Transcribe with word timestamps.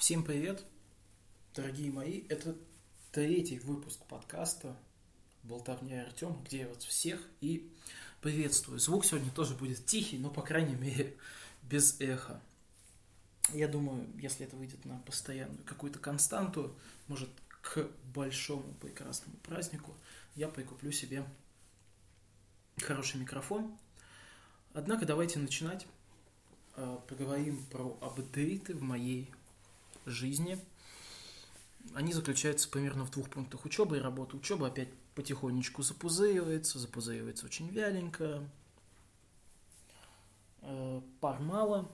Всем 0.00 0.24
привет, 0.24 0.64
дорогие 1.54 1.92
мои. 1.92 2.22
Это 2.30 2.56
третий 3.12 3.58
выпуск 3.58 4.00
подкаста 4.06 4.74
«Болтовня 5.42 6.04
Артем», 6.04 6.42
где 6.42 6.60
я 6.60 6.68
вас 6.68 6.82
всех 6.82 7.20
и 7.42 7.70
приветствую. 8.22 8.78
Звук 8.78 9.04
сегодня 9.04 9.30
тоже 9.30 9.54
будет 9.54 9.84
тихий, 9.84 10.16
но, 10.16 10.30
по 10.30 10.40
крайней 10.40 10.74
мере, 10.74 11.18
без 11.60 12.00
эха. 12.00 12.40
Я 13.52 13.68
думаю, 13.68 14.08
если 14.16 14.46
это 14.46 14.56
выйдет 14.56 14.82
на 14.86 14.98
постоянную 15.00 15.62
какую-то 15.64 15.98
константу, 15.98 16.74
может, 17.06 17.28
к 17.60 17.86
большому 18.14 18.72
прекрасному 18.80 19.36
празднику, 19.42 19.94
я 20.34 20.48
прикуплю 20.48 20.92
себе 20.92 21.26
хороший 22.80 23.20
микрофон. 23.20 23.76
Однако 24.72 25.04
давайте 25.04 25.38
начинать. 25.38 25.86
Э, 26.76 26.96
поговорим 27.06 27.62
про 27.66 27.98
апдейты 28.00 28.72
в 28.74 28.80
моей 28.80 29.30
жизни. 30.06 30.58
Они 31.94 32.12
заключаются 32.12 32.68
примерно 32.68 33.04
в 33.04 33.10
двух 33.10 33.28
пунктах. 33.30 33.64
Учеба 33.64 33.96
и 33.96 34.00
работа. 34.00 34.36
Учеба 34.36 34.68
опять 34.68 34.88
потихонечку 35.14 35.82
запузыривается, 35.82 36.78
запузыривается 36.78 37.46
очень 37.46 37.68
вяленько. 37.68 38.42
Э, 40.62 41.00
пар 41.20 41.40
мало 41.40 41.90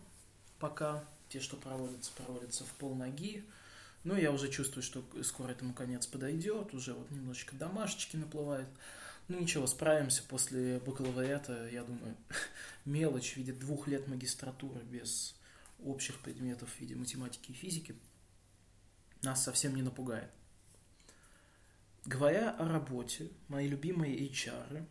пока. 0.58 1.04
Те, 1.28 1.40
что 1.40 1.56
проводятся, 1.56 2.12
проводятся 2.12 2.64
в 2.64 2.72
полноги. 2.74 3.44
Но 4.04 4.16
я 4.16 4.30
уже 4.30 4.48
чувствую, 4.48 4.84
что 4.84 5.02
скоро 5.24 5.50
этому 5.50 5.74
конец 5.74 6.06
подойдет. 6.06 6.72
Уже 6.72 6.94
вот 6.94 7.10
немножечко 7.10 7.56
домашечки 7.56 8.16
наплывают. 8.16 8.68
Ну 9.28 9.40
ничего, 9.40 9.66
справимся 9.66 10.22
после 10.22 10.78
бакалавриата, 10.78 11.68
я 11.68 11.82
думаю, 11.82 12.14
мелочь 12.84 13.32
в 13.32 13.36
виде 13.38 13.52
двух 13.52 13.88
лет 13.88 14.06
магистратуры 14.06 14.80
без 14.84 15.34
общих 15.78 16.20
предметов 16.20 16.70
в 16.70 16.80
виде 16.80 16.94
математики 16.94 17.50
и 17.50 17.54
физики 17.54 17.96
нас 19.22 19.44
совсем 19.44 19.74
не 19.74 19.82
напугает. 19.82 20.30
Говоря 22.04 22.50
о 22.52 22.68
работе, 22.68 23.30
мои 23.48 23.66
любимые 23.66 24.16
HR 24.28 24.86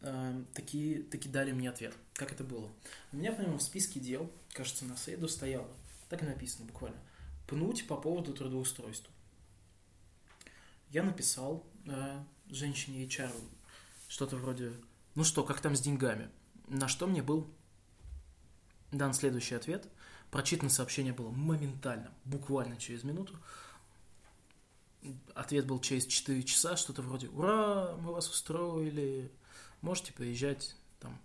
э, 0.00 0.44
такие, 0.54 1.02
таки 1.02 1.28
дали 1.28 1.52
мне 1.52 1.68
ответ. 1.68 1.94
Как 2.14 2.32
это 2.32 2.42
было? 2.42 2.72
У 3.12 3.16
меня, 3.16 3.32
по 3.32 3.58
в 3.58 3.62
списке 3.62 4.00
дел, 4.00 4.32
кажется, 4.52 4.86
на 4.86 4.96
среду 4.96 5.28
стояло, 5.28 5.68
так 6.08 6.22
и 6.22 6.26
написано 6.26 6.66
буквально, 6.66 6.98
пнуть 7.46 7.86
по 7.86 7.96
поводу 7.96 8.32
трудоустройства. 8.32 9.12
Я 10.88 11.02
написал 11.02 11.66
э, 11.86 12.24
женщине 12.48 13.04
HR 13.04 13.32
что-то 14.08 14.36
вроде, 14.36 14.72
ну 15.14 15.22
что, 15.22 15.44
как 15.44 15.60
там 15.60 15.76
с 15.76 15.80
деньгами? 15.80 16.30
На 16.66 16.88
что 16.88 17.06
мне 17.06 17.22
был 17.22 17.52
дан 18.92 19.12
следующий 19.14 19.54
ответ. 19.54 19.88
Прочитано 20.30 20.70
сообщение 20.70 21.12
было 21.12 21.30
моментально, 21.30 22.12
буквально 22.24 22.76
через 22.76 23.04
минуту. 23.04 23.38
Ответ 25.34 25.66
был 25.66 25.80
через 25.80 26.06
4 26.06 26.42
часа, 26.42 26.76
что-то 26.76 27.02
вроде 27.02 27.28
«Ура, 27.28 27.96
мы 27.96 28.12
вас 28.12 28.28
устроили, 28.28 29.32
можете 29.80 30.12
приезжать 30.12 30.76
там 31.00 31.18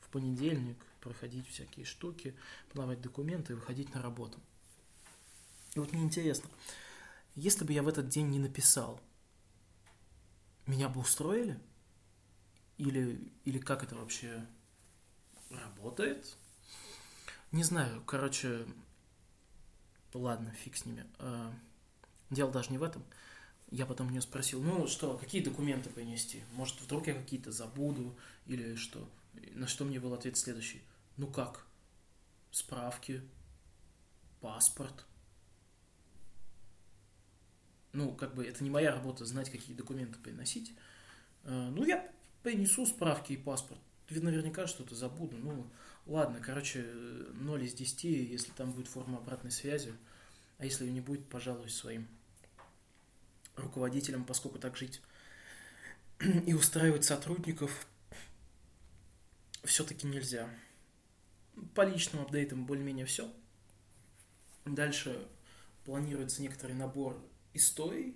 в 0.00 0.08
понедельник, 0.08 0.76
проходить 1.00 1.48
всякие 1.48 1.86
штуки, 1.86 2.34
подавать 2.70 3.00
документы 3.00 3.52
и 3.52 3.56
выходить 3.56 3.94
на 3.94 4.02
работу». 4.02 4.38
И 5.74 5.78
вот 5.78 5.92
мне 5.92 6.02
интересно, 6.02 6.50
если 7.34 7.64
бы 7.64 7.72
я 7.72 7.82
в 7.82 7.88
этот 7.88 8.08
день 8.08 8.28
не 8.28 8.38
написал, 8.38 9.00
меня 10.66 10.88
бы 10.88 11.00
устроили? 11.00 11.58
Или, 12.78 13.32
или 13.44 13.58
как 13.58 13.82
это 13.82 13.94
вообще 13.94 14.46
работает? 15.50 16.36
Не 17.54 17.62
знаю, 17.62 18.02
короче, 18.04 18.66
ладно, 20.12 20.50
фиг 20.50 20.76
с 20.76 20.86
ними. 20.86 21.06
А, 21.20 21.54
дело 22.28 22.50
даже 22.50 22.72
не 22.72 22.78
в 22.78 22.82
этом. 22.82 23.04
Я 23.70 23.86
потом 23.86 24.08
мне 24.08 24.20
спросил, 24.20 24.60
ну 24.60 24.88
что, 24.88 25.16
какие 25.16 25.40
документы 25.40 25.88
принести? 25.88 26.42
Может, 26.54 26.80
вдруг 26.80 27.06
я 27.06 27.14
какие-то 27.14 27.52
забуду 27.52 28.18
или 28.46 28.74
что? 28.74 29.08
На 29.52 29.68
что 29.68 29.84
мне 29.84 30.00
был 30.00 30.14
ответ 30.14 30.36
следующий. 30.36 30.82
Ну 31.16 31.28
как? 31.28 31.64
Справки, 32.50 33.22
паспорт. 34.40 35.06
Ну, 37.92 38.16
как 38.16 38.34
бы 38.34 38.44
это 38.44 38.64
не 38.64 38.70
моя 38.70 38.90
работа 38.90 39.24
знать, 39.26 39.48
какие 39.48 39.76
документы 39.76 40.18
приносить. 40.18 40.72
А, 41.44 41.70
ну, 41.70 41.84
я 41.84 42.12
принесу 42.42 42.84
справки 42.84 43.34
и 43.34 43.36
паспорт. 43.36 43.80
Ведь 44.08 44.22
наверняка 44.22 44.66
что-то 44.66 44.94
забуду. 44.94 45.36
Ну, 45.38 45.66
Ладно, 46.06 46.38
короче, 46.40 46.82
0 46.82 47.64
из 47.64 47.72
10, 47.72 48.04
если 48.04 48.50
там 48.52 48.72
будет 48.72 48.88
форма 48.88 49.18
обратной 49.18 49.50
связи, 49.50 49.94
а 50.58 50.66
если 50.66 50.84
ее 50.84 50.92
не 50.92 51.00
будет, 51.00 51.26
пожалуюсь 51.28 51.74
своим 51.74 52.06
руководителям, 53.56 54.24
поскольку 54.24 54.58
так 54.58 54.76
жить 54.76 55.00
и 56.46 56.52
устраивать 56.52 57.04
сотрудников 57.04 57.86
все-таки 59.64 60.06
нельзя. 60.06 60.50
По 61.74 61.82
личным 61.82 62.22
апдейтам 62.22 62.66
более-менее 62.66 63.06
все. 63.06 63.32
Дальше 64.66 65.26
планируется 65.84 66.42
некоторый 66.42 66.72
набор 66.72 67.18
историй. 67.54 68.14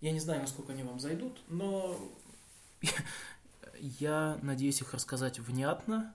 Я 0.00 0.12
не 0.12 0.20
знаю, 0.20 0.40
насколько 0.40 0.72
они 0.72 0.84
вам 0.84 1.00
зайдут, 1.00 1.42
но 1.48 2.16
я 3.86 4.38
надеюсь 4.42 4.80
их 4.80 4.94
рассказать 4.94 5.38
внятно, 5.38 6.14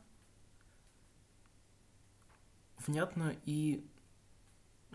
внятно 2.85 3.35
и 3.45 3.85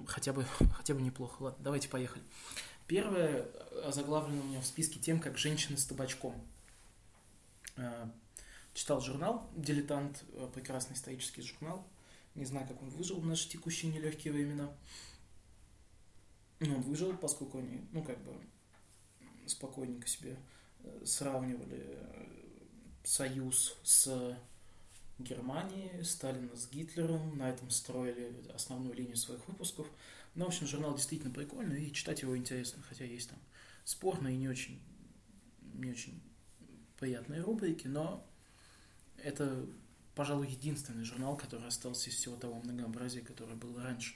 хотя 0.06 0.32
бы, 0.32 0.44
хотя 0.76 0.94
бы 0.94 1.02
неплохо. 1.02 1.42
Ладно, 1.42 1.62
давайте 1.62 1.88
поехали. 1.88 2.24
Первое 2.88 3.46
заглавлено 3.92 4.42
у 4.42 4.44
меня 4.44 4.60
в 4.60 4.66
списке 4.66 4.98
тем, 4.98 5.20
как 5.20 5.38
женщины 5.38 5.76
с 5.76 5.84
табачком. 5.84 6.34
Э, 7.76 8.08
читал 8.74 9.00
журнал 9.00 9.48
«Дилетант», 9.54 10.24
э, 10.32 10.50
прекрасный 10.52 10.94
исторический 10.94 11.42
журнал. 11.42 11.86
Не 12.34 12.44
знаю, 12.44 12.66
как 12.66 12.82
он 12.82 12.90
выжил 12.90 13.20
в 13.20 13.26
наши 13.26 13.48
текущие 13.48 13.92
нелегкие 13.92 14.32
времена. 14.32 14.74
Но 16.58 16.74
он 16.74 16.82
выжил, 16.82 17.16
поскольку 17.16 17.58
они, 17.58 17.86
ну, 17.92 18.02
как 18.02 18.18
бы, 18.24 18.32
спокойненько 19.46 20.08
себе 20.08 20.36
э, 20.80 21.02
сравнивали 21.04 22.43
союз 23.04 23.76
с 23.84 24.36
Германией, 25.18 26.02
Сталина 26.02 26.56
с 26.56 26.68
Гитлером, 26.68 27.38
на 27.38 27.50
этом 27.50 27.70
строили 27.70 28.34
основную 28.52 28.94
линию 28.94 29.16
своих 29.16 29.46
выпусков. 29.46 29.86
Ну, 30.34 30.46
в 30.46 30.48
общем, 30.48 30.66
журнал 30.66 30.94
действительно 30.96 31.32
прикольный, 31.32 31.84
и 31.84 31.92
читать 31.92 32.22
его 32.22 32.36
интересно, 32.36 32.82
хотя 32.88 33.04
есть 33.04 33.30
там 33.30 33.38
спорные 33.84 34.34
и 34.34 34.38
не 34.38 34.48
очень, 34.48 34.82
не 35.74 35.90
очень 35.90 36.20
приятные 36.98 37.42
рубрики, 37.42 37.86
но 37.86 38.26
это, 39.22 39.64
пожалуй, 40.14 40.48
единственный 40.48 41.04
журнал, 41.04 41.36
который 41.36 41.68
остался 41.68 42.10
из 42.10 42.16
всего 42.16 42.36
того 42.36 42.60
многообразия, 42.62 43.20
которое 43.20 43.54
было 43.54 43.82
раньше. 43.82 44.14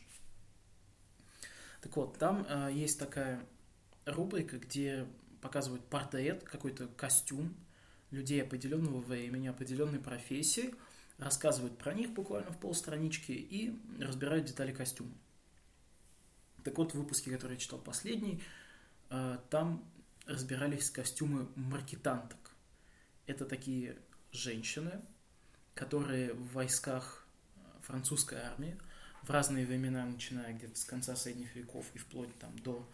Так 1.81 1.95
вот, 1.97 2.19
там 2.19 2.45
э, 2.49 2.71
есть 2.73 2.99
такая 2.99 3.47
рубрика, 4.05 4.59
где 4.59 5.07
показывают 5.41 5.85
портрет, 5.85 6.43
какой-то 6.43 6.89
костюм 6.89 7.55
людей 8.11 8.43
определенного 8.43 9.01
времени, 9.01 9.49
определенной 9.49 9.99
профессии, 9.99 10.75
рассказывают 11.19 11.77
про 11.79 11.93
них 11.93 12.11
буквально 12.11 12.51
в 12.53 12.59
полстранички 12.59 13.33
и 13.33 13.77
разбирают 14.01 14.47
детали 14.47 14.73
костюма. 14.73 15.13
Так 16.65 16.77
вот, 16.79 16.93
в 16.93 16.95
выпуске, 16.97 17.31
который 17.31 17.53
я 17.53 17.59
читал 17.59 17.79
последний, 17.79 18.43
э, 19.11 19.39
там 19.51 19.85
разбирались 20.27 20.91
костюмы 20.91 21.49
маркетанток. 21.57 22.53
Это 23.27 23.45
такие 23.47 23.97
женщины, 24.33 25.01
которые 25.75 26.35
в 26.35 26.53
войсках 26.53 27.27
французской 27.83 28.39
армии 28.39 28.77
в 29.23 29.31
разные 29.31 29.67
времена, 29.67 30.05
начиная 30.05 30.53
где-то 30.53 30.79
с 30.79 30.85
конца 30.85 31.17
средних 31.17 31.55
веков 31.57 31.87
и 31.95 31.99
вплоть 31.99 32.37
там 32.39 32.57
до 32.59 32.87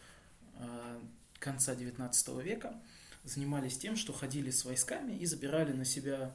э, 0.54 1.00
конца 1.38 1.74
19 1.74 2.28
века, 2.44 2.80
занимались 3.24 3.78
тем, 3.78 3.96
что 3.96 4.12
ходили 4.12 4.50
с 4.50 4.64
войсками 4.64 5.16
и 5.16 5.26
забирали 5.26 5.72
на 5.72 5.84
себя 5.84 6.34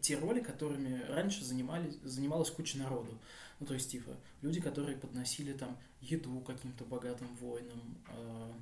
те 0.00 0.16
роли, 0.16 0.40
которыми 0.40 1.02
раньше 1.08 1.44
занимались, 1.44 1.96
занималась 2.02 2.50
куча 2.50 2.78
народу. 2.78 3.18
Ну, 3.60 3.66
то 3.66 3.74
есть, 3.74 3.90
типа, 3.90 4.16
люди, 4.40 4.60
которые 4.60 4.96
подносили 4.96 5.52
там 5.52 5.76
еду 6.00 6.40
каким-то 6.40 6.84
богатым 6.84 7.28
воинам, 7.36 7.98
э, 8.08 8.52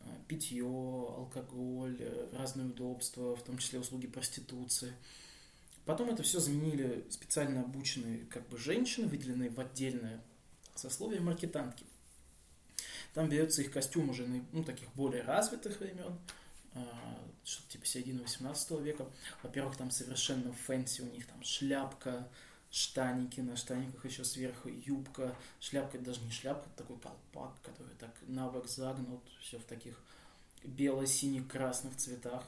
э, 0.00 0.04
питье, 0.28 0.64
алкоголь, 0.64 1.96
э, 1.98 2.28
разные 2.32 2.66
удобства, 2.66 3.34
в 3.34 3.42
том 3.42 3.58
числе 3.58 3.80
услуги 3.80 4.06
проституции. 4.06 4.92
Потом 5.84 6.10
это 6.10 6.22
все 6.22 6.38
заменили 6.38 7.04
специально 7.10 7.62
обученные 7.62 8.24
как 8.26 8.48
бы 8.48 8.56
женщины, 8.56 9.08
выделенные 9.08 9.50
в 9.50 9.58
отдельное 9.58 10.22
сословие 10.76 11.20
маркитантки. 11.20 11.84
Там 13.14 13.28
берется 13.28 13.62
их 13.62 13.70
костюм 13.70 14.10
уже 14.10 14.26
ну, 14.52 14.64
таких 14.64 14.88
более 14.94 15.22
развитых 15.22 15.80
времен, 15.80 16.18
а, 16.74 17.18
что-то 17.44 17.72
типа 17.72 17.86
середины 17.86 18.22
18 18.22 18.70
века. 18.80 19.06
Во-первых, 19.42 19.76
там 19.76 19.90
совершенно 19.90 20.52
fancy, 20.52 21.02
у 21.02 21.12
них 21.12 21.26
там 21.26 21.42
шляпка, 21.42 22.26
штаники, 22.70 23.40
на 23.40 23.56
штаниках 23.56 24.04
еще 24.06 24.24
сверху 24.24 24.68
юбка, 24.68 25.36
шляпка, 25.60 25.98
даже 25.98 26.22
не 26.22 26.30
шляпка, 26.30 26.68
такой 26.76 26.98
колпак, 26.98 27.52
который 27.62 27.94
так 27.96 28.14
набок 28.22 28.66
загнут, 28.66 29.22
все 29.40 29.58
в 29.58 29.64
таких 29.64 30.00
бело-сине-красных 30.64 31.96
цветах. 31.96 32.44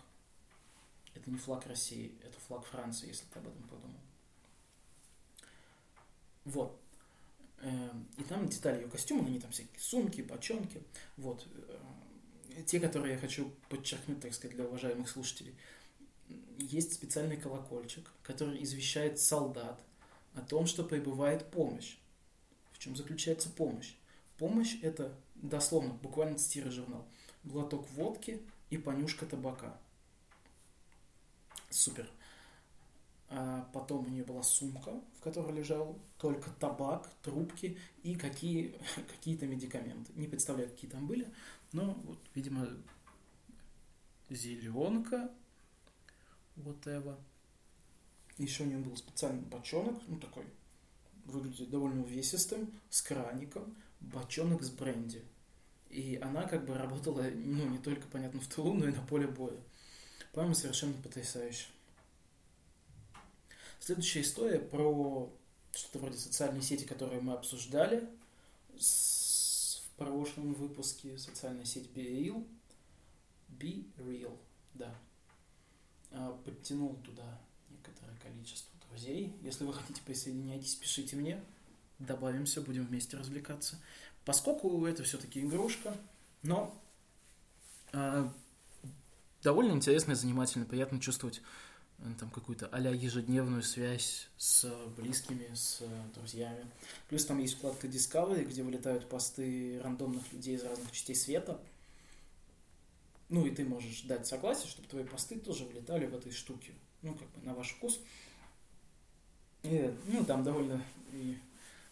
Это 1.15 1.31
не 1.31 1.37
флаг 1.37 1.67
России, 1.67 2.15
это 2.23 2.41
флаг 2.41 2.65
Франции, 2.65 3.09
если 3.09 3.27
ты 3.27 3.39
об 3.39 3.47
этом 3.47 3.63
подумал. 3.65 4.01
Вот. 6.45 6.81
Эм, 7.65 8.07
и 8.19 8.23
там 8.25 8.47
детали 8.47 8.83
ее 8.83 8.89
костюма, 8.89 9.27
они 9.27 9.41
там 9.41 9.51
всякие 9.51 9.81
сумки, 9.81 10.21
бочонки. 10.21 10.83
Вот. 11.17 11.47
Э, 12.55 12.63
те, 12.67 12.79
которые 12.79 13.15
я 13.15 13.19
хочу 13.19 13.51
подчеркнуть, 13.71 14.21
так 14.21 14.35
сказать, 14.35 14.55
для 14.55 14.67
уважаемых 14.67 15.09
слушателей. 15.09 15.55
Есть 16.59 16.93
специальный 16.93 17.39
колокольчик, 17.39 18.11
который 18.23 18.63
извещает 18.63 19.19
солдат 19.19 19.81
о 20.35 20.43
том, 20.43 20.67
что 20.67 20.85
прибывает 20.85 21.51
помощь. 21.51 21.97
В 22.73 22.79
чем 22.79 22.97
заключается 22.97 23.49
помощь? 23.49 23.95
Помощь– 24.37 24.77
это, 24.83 25.15
дословно, 25.35 25.95
буквально 25.95 26.37
цитирую 26.37 26.73
журнал, 26.73 27.09
глоток 27.45 27.89
водки 27.93 28.43
и 28.69 28.77
понюшка 28.77 29.25
табака. 29.25 29.79
Супер. 31.71 32.11
А 33.37 33.69
потом 33.73 34.07
у 34.07 34.09
нее 34.09 34.23
была 34.23 34.45
сумка, 34.45 34.93
в 35.19 35.21
которой 35.21 35.53
лежал 35.53 35.99
только 36.19 36.51
табак, 36.51 37.11
трубки 37.21 37.77
и 38.05 38.15
какие, 38.15 38.79
какие-то 39.11 39.45
медикаменты. 39.49 40.13
Не 40.15 40.29
представляю, 40.29 40.71
какие 40.71 40.89
там 40.89 41.09
были, 41.09 41.27
но 41.73 41.95
вот, 42.05 42.21
видимо, 42.37 42.69
зеленка, 44.31 45.33
whatever. 46.55 47.19
Еще 48.39 48.63
у 48.63 48.67
нее 48.67 48.79
был 48.79 48.97
специальный 48.97 49.43
бочонок, 49.43 50.01
ну 50.07 50.21
такой, 50.21 50.45
выглядит 51.25 51.71
довольно 51.71 52.03
увесистым, 52.05 52.71
с 52.89 53.03
краником, 53.03 53.77
бочонок 53.99 54.63
с 54.63 54.71
бренди. 54.71 55.25
И 55.91 56.21
она 56.23 56.45
как 56.45 56.67
бы 56.67 56.79
работала, 56.79 57.23
ну, 57.35 57.69
не 57.69 57.79
только, 57.79 58.07
понятно, 58.07 58.39
в 58.39 58.47
тылу, 58.47 58.75
но 58.75 58.87
и 58.87 58.93
на 58.93 59.03
поле 59.03 59.27
боя. 59.27 59.59
По-моему, 60.33 60.55
совершенно 60.55 60.95
потрясающе. 61.03 61.67
Следующая 63.81 64.23
история 64.23 64.59
про 64.59 65.33
что-то 65.73 65.99
вроде 65.99 66.17
социальной 66.17 66.63
сети, 66.63 66.85
которую 66.85 67.23
мы 67.23 67.35
обсуждали 67.35 68.09
с, 68.79 69.83
в 69.85 69.99
прошлом 69.99 70.55
выпуске. 70.55 71.19
Социальная 71.19 71.65
сеть 71.65 71.91
Be 71.95 72.07
Real. 72.07 72.47
Be 73.49 73.85
Real, 73.99 74.37
да. 74.75 74.95
А, 76.13 76.33
подтянул 76.45 76.97
туда 77.05 77.41
некоторое 77.71 78.17
количество 78.19 78.71
друзей. 78.89 79.35
Если 79.43 79.65
вы 79.65 79.73
хотите 79.73 80.01
присоединяйтесь, 80.03 80.75
пишите 80.77 81.17
мне. 81.17 81.43
Добавимся, 81.99 82.61
будем 82.61 82.87
вместе 82.87 83.17
развлекаться. 83.17 83.81
Поскольку 84.25 84.85
это 84.87 85.03
все-таки 85.03 85.41
игрушка, 85.41 85.97
но 86.43 86.75
э, 87.93 88.29
довольно 89.43 89.73
интересно 89.73 90.13
и 90.13 90.17
занимательно, 90.17 90.65
приятно 90.65 91.01
чувствовать 91.01 91.41
там 92.19 92.31
какую-то 92.31 92.69
а 92.71 92.81
ежедневную 92.81 93.63
связь 93.63 94.29
с 94.37 94.71
близкими, 94.97 95.49
с 95.55 95.83
друзьями. 96.15 96.67
Плюс 97.09 97.25
там 97.25 97.39
есть 97.39 97.55
вкладка 97.55 97.87
Discovery, 97.87 98.45
где 98.45 98.63
вылетают 98.63 99.09
посты 99.09 99.81
рандомных 99.83 100.33
людей 100.33 100.57
из 100.57 100.65
разных 100.65 100.91
частей 100.93 101.15
света. 101.15 101.61
Ну 103.31 103.47
и 103.47 103.51
ты 103.51 103.65
можешь 103.65 104.03
дать 104.03 104.27
согласие, 104.27 104.69
чтобы 104.69 104.89
твои 104.89 105.05
посты 105.05 105.39
тоже 105.39 105.65
вылетали 105.65 106.07
в 106.07 106.15
этой 106.15 106.31
штуке. 106.31 106.73
Ну, 107.03 107.15
как 107.15 107.29
бы 107.31 107.47
на 107.47 107.55
ваш 107.55 107.71
вкус. 107.71 108.01
И, 109.63 109.95
ну, 110.07 110.25
там 110.25 110.45
довольно 110.45 110.85
и 111.13 111.39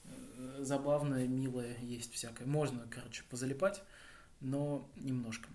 э, 0.05 0.59
забавное, 0.61 1.27
милое 1.27 1.77
есть 1.79 2.13
всякое. 2.13 2.47
Можно, 2.47 2.87
короче, 2.91 3.25
позалипать, 3.31 3.83
но 4.41 4.87
немножко. 4.97 5.49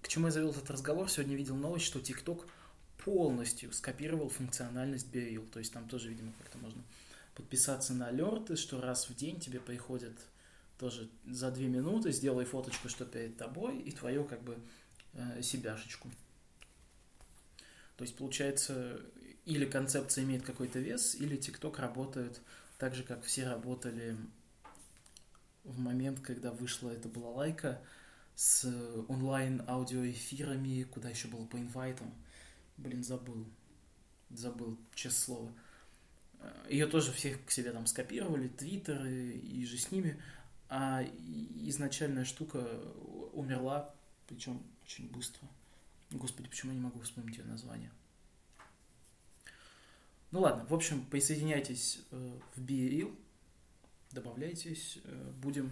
К 0.00 0.08
чему 0.08 0.26
я 0.26 0.32
завел 0.32 0.50
этот 0.50 0.70
разговор? 0.70 1.10
Сегодня 1.10 1.36
видел 1.36 1.56
новость, 1.56 1.84
что 1.84 1.98
TikTok 1.98 2.46
полностью 3.06 3.72
скопировал 3.72 4.28
функциональность 4.28 5.06
BeReal. 5.12 5.48
То 5.48 5.60
есть 5.60 5.72
там 5.72 5.88
тоже, 5.88 6.08
видимо, 6.08 6.32
как-то 6.38 6.58
можно 6.58 6.82
подписаться 7.36 7.94
на 7.94 8.08
алерты, 8.08 8.56
что 8.56 8.80
раз 8.80 9.08
в 9.08 9.14
день 9.14 9.38
тебе 9.38 9.60
приходят 9.60 10.12
тоже 10.76 11.08
за 11.24 11.52
две 11.52 11.68
минуты, 11.68 12.10
сделай 12.10 12.44
фоточку, 12.44 12.88
что 12.88 13.04
перед 13.04 13.36
тобой, 13.36 13.78
и 13.78 13.92
твою 13.92 14.24
как 14.24 14.42
бы 14.42 14.58
э, 15.12 15.40
себяшечку. 15.40 16.10
То 17.96 18.02
есть 18.02 18.16
получается, 18.16 19.00
или 19.44 19.66
концепция 19.66 20.24
имеет 20.24 20.42
какой-то 20.42 20.80
вес, 20.80 21.14
или 21.14 21.38
TikTok 21.38 21.80
работает 21.80 22.40
так 22.76 22.96
же, 22.96 23.04
как 23.04 23.22
все 23.22 23.46
работали 23.46 24.16
в 25.62 25.78
момент, 25.78 26.18
когда 26.20 26.50
вышла 26.50 26.90
эта 26.90 27.08
была 27.08 27.30
лайка 27.30 27.80
с 28.34 28.64
онлайн 29.06 29.62
аудиоэфирами, 29.68 30.82
куда 30.82 31.08
еще 31.08 31.28
было 31.28 31.46
по 31.46 31.56
инвайтам. 31.56 32.12
Блин, 32.76 33.02
забыл. 33.02 33.46
Забыл, 34.30 34.78
честное 34.94 35.24
слово. 35.24 35.52
Ее 36.68 36.86
тоже 36.86 37.12
всех 37.12 37.44
к 37.44 37.50
себе 37.50 37.72
там 37.72 37.86
скопировали, 37.86 38.48
твиттеры 38.48 39.32
и 39.32 39.64
же 39.64 39.78
с 39.78 39.90
ними. 39.90 40.20
А 40.68 41.02
изначальная 41.02 42.24
штука 42.24 42.58
умерла, 43.32 43.94
причем 44.26 44.62
очень 44.84 45.08
быстро. 45.10 45.48
Господи, 46.10 46.48
почему 46.48 46.72
я 46.72 46.78
не 46.78 46.84
могу 46.84 47.00
вспомнить 47.00 47.38
ее 47.38 47.44
название? 47.44 47.90
Ну 50.32 50.40
ладно, 50.40 50.66
в 50.66 50.74
общем, 50.74 51.04
присоединяйтесь 51.06 52.00
э, 52.10 52.38
в 52.56 52.60
BeReal, 52.60 53.16
добавляйтесь, 54.10 54.98
э, 55.04 55.32
будем 55.40 55.70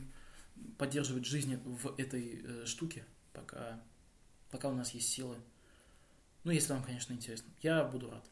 поддерживать 0.79 1.27
жизнь 1.27 1.57
в 1.57 1.95
этой 1.99 2.41
э, 2.43 2.67
штуке, 2.67 3.05
пока, 3.33 3.83
пока 4.51 4.69
у 4.69 4.75
нас 4.75 4.91
есть 4.91 5.09
силы. 5.09 5.37
Ну, 6.45 6.53
если 6.53 6.75
вам, 6.75 6.83
конечно, 6.83 7.15
интересно. 7.15 7.51
Я 7.63 7.85
буду 7.85 8.11
рад. 8.11 8.25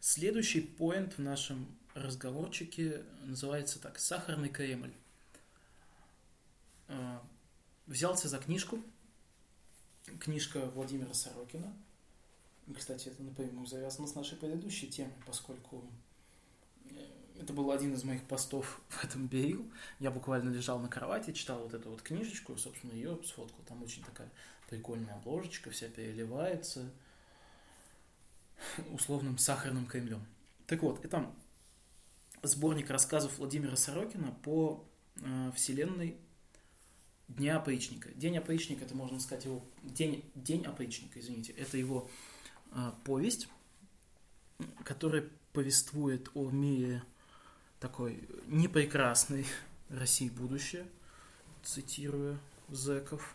Следующий 0.00 0.60
поинт 0.60 1.16
в 1.16 1.20
нашем 1.20 1.66
разговорчике 1.94 3.04
называется 3.24 3.80
так. 3.80 3.98
Сахарный 3.98 4.48
Кремль. 4.48 4.92
А, 6.88 7.24
взялся 7.86 8.28
за 8.28 8.38
книжку. 8.38 8.82
Книжка 10.20 10.60
Владимира 10.74 11.14
Сорокина. 11.14 11.72
Кстати, 12.76 13.08
это 13.08 13.22
напрямую 13.22 13.66
завязано 13.66 14.08
с 14.08 14.14
нашей 14.16 14.36
предыдущей 14.36 14.88
темой, 14.88 15.14
поскольку 15.24 15.84
э, 16.90 17.08
это 17.40 17.52
был 17.52 17.70
один 17.70 17.94
из 17.94 18.02
моих 18.02 18.24
постов 18.24 18.80
в 18.88 19.04
этом 19.04 19.28
Берил. 19.28 19.70
Я 20.00 20.10
буквально 20.10 20.50
лежал 20.50 20.80
на 20.80 20.88
кровати, 20.88 21.32
читал 21.32 21.60
вот 21.60 21.74
эту 21.74 21.90
вот 21.90 22.02
книжечку, 22.02 22.56
собственно, 22.56 22.92
ее 22.92 23.18
сфоткал. 23.24 23.64
Там 23.66 23.82
очень 23.84 24.02
такая 24.02 24.30
прикольная 24.68 25.14
обложечка, 25.14 25.70
вся 25.70 25.88
переливается 25.88 26.90
условным 28.92 29.38
сахарным 29.38 29.86
кремлем. 29.86 30.24
Так 30.66 30.82
вот, 30.82 31.04
это 31.04 31.30
сборник 32.42 32.90
рассказов 32.90 33.38
Владимира 33.38 33.76
Сорокина 33.76 34.32
по 34.42 34.84
э, 35.16 35.52
вселенной 35.54 36.16
Дня 37.28 37.56
опричника. 37.56 38.10
День 38.10 38.38
опричника, 38.38 38.84
это 38.84 38.94
можно 38.94 39.18
сказать 39.18 39.46
его... 39.46 39.60
День, 39.82 40.24
День 40.36 40.64
опричника, 40.64 41.18
извините. 41.18 41.52
Это 41.54 41.76
его 41.76 42.08
э, 42.70 42.92
повесть, 43.04 43.48
которая 44.84 45.28
повествует 45.52 46.30
о 46.34 46.50
мире 46.50 47.02
такой 47.80 48.28
непрекрасной 48.46 49.44
России 49.88 50.28
будущее, 50.28 50.86
цитируя 51.64 52.38
Зеков. 52.68 53.34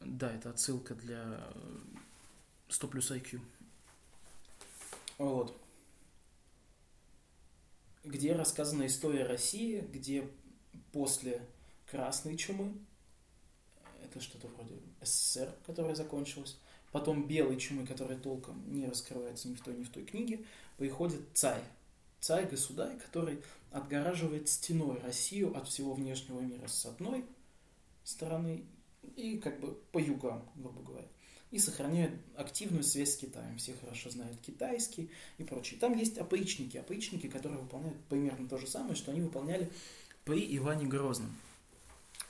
Да, 0.00 0.32
это 0.32 0.50
отсылка 0.50 0.94
для 0.94 1.52
100 2.68 2.88
плюс 2.88 3.10
IQ. 3.10 3.40
Вот. 5.18 5.56
Где 8.04 8.32
рассказана 8.32 8.86
история 8.86 9.24
России, 9.24 9.80
где 9.80 10.28
после 10.92 11.46
Красной 11.90 12.36
чумы, 12.36 12.72
это 14.02 14.20
что-то 14.20 14.48
вроде 14.48 14.76
СССР, 15.02 15.54
которая 15.66 15.94
закончилась, 15.94 16.58
потом 16.92 17.26
белой 17.28 17.58
чумы, 17.58 17.86
которая 17.86 18.18
толком 18.18 18.72
не 18.72 18.86
раскрывается 18.86 19.48
ни 19.48 19.54
в 19.54 19.60
той, 19.60 19.76
ни 19.76 19.84
в 19.84 19.90
той 19.90 20.04
книге, 20.04 20.44
приходит 20.78 21.20
царь. 21.34 21.62
Царь-государь, 22.20 22.98
который 22.98 23.42
отгораживает 23.70 24.48
стеной 24.48 24.98
Россию 25.00 25.56
от 25.56 25.68
всего 25.68 25.94
внешнего 25.94 26.40
мира 26.40 26.66
с 26.66 26.86
одной 26.86 27.24
стороны 28.04 28.64
и 29.16 29.38
как 29.38 29.60
бы 29.60 29.74
по 29.92 29.98
югам, 29.98 30.48
грубо 30.56 30.82
говоря. 30.82 31.08
И 31.50 31.58
сохраняют 31.58 32.14
активную 32.36 32.84
связь 32.84 33.14
с 33.14 33.16
Китаем. 33.16 33.58
Все 33.58 33.74
хорошо 33.74 34.10
знают 34.10 34.40
китайский 34.40 35.10
и 35.38 35.42
прочее. 35.42 35.80
Там 35.80 35.96
есть 35.96 36.16
опричники, 36.18 36.76
опричники, 36.76 37.28
которые 37.28 37.60
выполняют 37.60 37.98
примерно 38.04 38.48
то 38.48 38.56
же 38.56 38.68
самое, 38.68 38.94
что 38.94 39.10
они 39.10 39.20
выполняли 39.20 39.70
при 40.24 40.56
Иване 40.56 40.86
Грозном. 40.86 41.36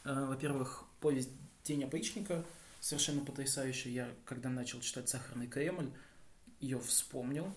Э, 0.04 0.24
во-первых, 0.24 0.84
повесть 1.00 1.30
«День 1.64 1.84
опричника» 1.84 2.44
совершенно 2.80 3.22
потрясающая. 3.22 3.92
Я, 3.92 4.08
когда 4.24 4.48
начал 4.48 4.80
читать 4.80 5.08
«Сахарный 5.08 5.46
Кремль», 5.46 5.90
ее 6.60 6.80
вспомнил, 6.80 7.52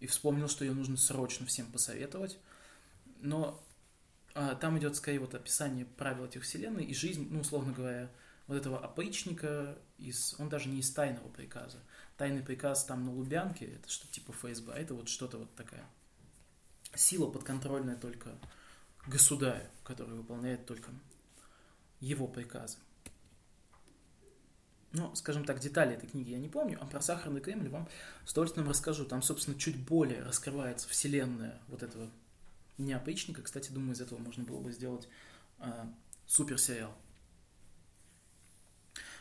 и 0.00 0.06
вспомнил, 0.06 0.48
что 0.48 0.64
ее 0.64 0.72
нужно 0.72 0.96
срочно 0.96 1.46
всем 1.46 1.66
посоветовать. 1.66 2.38
Но 3.20 3.62
а, 4.34 4.54
там 4.54 4.78
идет 4.78 4.96
скорее 4.96 5.18
вот 5.18 5.34
описание 5.34 5.84
правил 5.84 6.24
этих 6.24 6.42
вселенной 6.42 6.84
и 6.84 6.94
жизнь, 6.94 7.28
ну, 7.30 7.40
условно 7.40 7.72
говоря, 7.72 8.10
вот 8.50 8.56
этого 8.56 8.84
опричника, 8.84 9.78
из, 9.96 10.34
он 10.40 10.48
даже 10.48 10.68
не 10.68 10.80
из 10.80 10.90
тайного 10.90 11.28
приказа. 11.28 11.78
Тайный 12.16 12.42
приказ 12.42 12.84
там 12.84 13.04
на 13.04 13.12
Лубянке, 13.12 13.66
это 13.76 13.88
что 13.88 14.08
типа 14.08 14.32
ФСБ, 14.32 14.72
а 14.72 14.76
это 14.76 14.92
вот 14.94 15.08
что-то 15.08 15.38
вот 15.38 15.54
такая 15.54 15.86
сила 16.96 17.30
подконтрольная 17.30 17.94
только 17.94 18.30
государю, 19.06 19.68
который 19.84 20.16
выполняет 20.16 20.66
только 20.66 20.90
его 22.00 22.26
приказы. 22.26 22.78
Ну, 24.90 25.14
скажем 25.14 25.44
так, 25.44 25.60
детали 25.60 25.94
этой 25.94 26.08
книги 26.08 26.30
я 26.30 26.38
не 26.38 26.48
помню, 26.48 26.76
а 26.80 26.86
про 26.86 27.00
Сахарный 27.00 27.40
Кремль 27.40 27.68
вам 27.68 27.88
с 28.26 28.32
удовольствием 28.32 28.68
расскажу. 28.68 29.04
Там, 29.04 29.22
собственно, 29.22 29.56
чуть 29.56 29.76
более 29.76 30.24
раскрывается 30.24 30.88
вселенная 30.88 31.60
вот 31.68 31.84
этого 31.84 32.10
неопричника. 32.78 33.42
Кстати, 33.42 33.70
думаю, 33.70 33.92
из 33.92 34.00
этого 34.00 34.18
можно 34.18 34.42
было 34.42 34.60
бы 34.60 34.72
сделать 34.72 35.06
э, 35.60 35.86
суперсериал. 36.26 36.92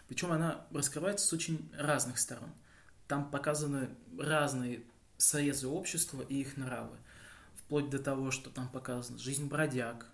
Причем 0.09 0.31
она 0.31 0.65
раскрывается 0.71 1.25
с 1.25 1.33
очень 1.33 1.71
разных 1.77 2.17
сторон. 2.17 2.49
Там 3.07 3.29
показаны 3.29 3.89
разные 4.17 4.81
срезы 5.17 5.67
общества 5.67 6.23
и 6.27 6.41
их 6.41 6.57
нравы. 6.57 6.97
Вплоть 7.55 7.91
до 7.91 7.99
того, 7.99 8.31
что 8.31 8.49
там 8.49 8.67
показана 8.67 9.19
жизнь 9.19 9.47
бродяг, 9.47 10.07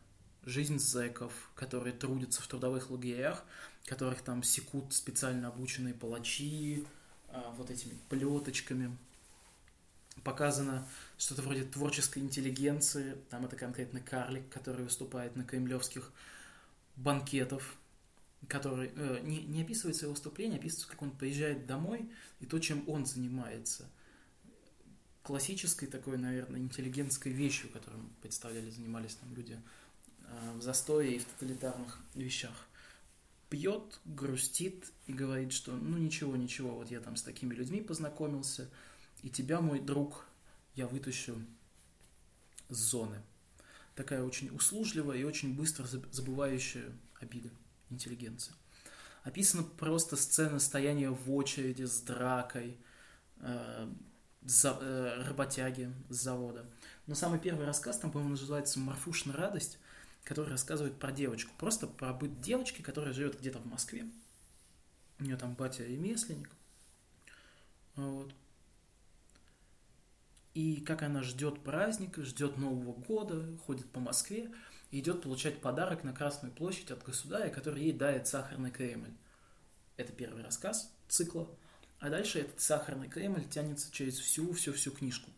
жизнь 0.44 0.80
зэков, 0.80 1.32
которые 1.56 1.94
трудятся 1.94 2.42
в 2.42 2.48
трудовых 2.48 2.90
лагерях, 2.90 3.46
которых 3.86 4.22
там 4.22 4.44
секут 4.44 4.94
специально 4.94 5.48
обученные 5.48 5.94
палачи, 5.94 6.86
а, 7.30 7.54
вот 7.58 7.72
этими 7.72 7.98
плеточками. 8.10 8.98
Показано 10.26 10.86
что-то 11.18 11.42
вроде 11.42 11.64
творческой 11.64 12.20
интеллигенции, 12.20 13.16
там 13.30 13.46
это 13.46 13.56
конкретно 13.56 14.02
карлик, 14.02 14.50
который 14.50 14.84
выступает 14.84 15.38
на 15.38 15.46
кремлевских 15.46 16.12
банкетов, 16.98 17.76
который 18.48 18.92
э, 18.96 19.20
не, 19.24 19.44
не 19.44 19.62
описывается 19.62 20.06
его 20.06 20.14
выступление, 20.14 20.60
описывается, 20.60 20.90
как 20.90 21.02
он 21.02 21.12
приезжает 21.12 21.66
домой 21.66 22.10
и 22.40 22.46
то, 22.46 22.60
чем 22.60 22.88
он 22.88 23.06
занимается. 23.06 23.90
Классической 25.24 25.88
такой, 25.88 26.18
наверное, 26.18 26.60
интеллигентской 26.60 27.32
вещью, 27.32 27.70
которым 27.72 28.14
представляли, 28.22 28.70
занимались 28.70 29.16
там 29.16 29.34
люди 29.34 29.60
э, 30.22 30.58
в 30.58 30.62
застое 30.62 31.08
и 31.08 31.20
в 31.20 31.26
тоталитарных 31.26 32.00
вещах. 32.14 32.68
Пьет, 33.50 34.00
грустит 34.06 34.92
и 35.08 35.14
говорит, 35.14 35.54
что 35.54 35.72
ну 35.72 35.98
ничего, 35.98 36.36
ничего, 36.36 36.76
вот 36.76 36.92
я 36.92 37.00
там 37.00 37.16
с 37.16 37.24
такими 37.24 37.54
людьми 37.54 37.82
познакомился, 37.82 38.70
и 39.24 39.30
тебя, 39.30 39.62
мой 39.62 39.80
друг, 39.80 40.28
я 40.76 40.88
вытащу 40.88 41.40
с 42.70 42.76
зоны. 42.76 43.22
Такая 43.96 44.24
очень 44.24 44.54
услужливая 44.54 45.18
и 45.18 45.24
очень 45.24 45.56
быстро 45.56 45.88
забывающая 46.12 46.92
обиды 47.20 47.50
интеллигенции. 47.96 48.54
Описана 49.24 49.64
просто 49.64 50.16
сцена 50.16 50.60
стояния 50.60 51.10
в 51.10 51.34
очереди 51.34 51.84
с 51.84 52.00
дракой, 52.02 52.78
э, 53.38 53.90
за, 54.44 54.78
э, 54.80 55.24
работяги 55.28 55.92
с 56.10 56.16
завода. 56.16 56.66
Но 57.08 57.16
самый 57.16 57.40
первый 57.40 57.66
рассказ, 57.66 57.98
там, 57.98 58.12
по-моему, 58.12 58.32
называется 58.32 58.80
«Марфушна 58.80 59.34
радость», 59.34 59.80
который 60.24 60.50
рассказывает 60.52 61.00
про 61.00 61.12
девочку. 61.12 61.52
Просто 61.58 61.88
про 61.88 62.14
быт 62.14 62.40
девочки, 62.42 62.82
которая 62.82 63.14
живет 63.14 63.40
где-то 63.40 63.60
в 63.60 63.66
Москве. 63.66 64.08
У 65.20 65.24
нее 65.24 65.38
там 65.38 65.56
батя 65.56 65.84
ремесленник. 65.84 66.52
Вот. 67.96 68.34
И 70.54 70.82
как 70.82 71.04
она 71.04 71.22
ждет 71.22 71.64
праздника, 71.64 72.24
ждет 72.24 72.58
Нового 72.58 72.94
года, 72.94 73.58
ходит 73.66 73.90
по 73.92 74.00
Москве 74.00 74.52
идет 75.00 75.22
получать 75.22 75.62
подарок 75.62 76.04
на 76.04 76.14
Красную 76.14 76.54
площадь 76.54 76.92
от 76.92 77.04
государя, 77.04 77.50
который 77.50 77.84
ей 77.84 77.94
дает 77.94 78.28
сахарный 78.28 78.72
Кремль. 78.72 79.14
Это 79.98 80.12
первый 80.14 80.44
рассказ 80.44 80.92
цикла. 81.08 81.50
А 82.00 82.10
дальше 82.10 82.40
этот 82.40 82.60
сахарный 82.62 83.08
Кремль 83.08 83.48
тянется 83.48 83.92
через 83.92 84.20
всю-всю-всю 84.20 84.92
книжку. 84.92 85.30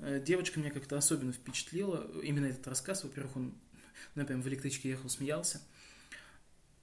Э, 0.00 0.20
девочка 0.20 0.60
меня 0.60 0.70
как-то 0.70 0.96
особенно 0.96 1.32
впечатлила. 1.32 2.06
Именно 2.22 2.46
этот 2.46 2.66
рассказ, 2.68 3.04
во-первых, 3.04 3.36
он, 3.36 3.54
ну, 4.14 4.26
прям 4.26 4.42
в 4.42 4.48
электричке 4.48 4.90
ехал, 4.90 5.08
смеялся. 5.08 5.60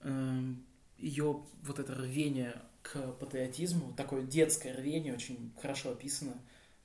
Эм, 0.02 0.66
Ее 0.98 1.44
вот 1.64 1.80
это 1.80 1.94
рвение 1.94 2.62
к 2.82 3.00
патриотизму, 3.14 3.94
такое 3.94 4.24
детское 4.24 4.74
рвение, 4.74 5.14
очень 5.14 5.52
хорошо 5.62 5.92
описано, 5.92 6.34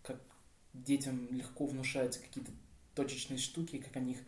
как 0.02 0.20
детям 0.72 1.28
легко 1.30 1.66
внушаются 1.66 2.20
какие-то 2.20 2.50
точечные 2.94 3.38
штуки, 3.38 3.78
как 3.78 3.96
они 3.96 4.12
их 4.12 4.18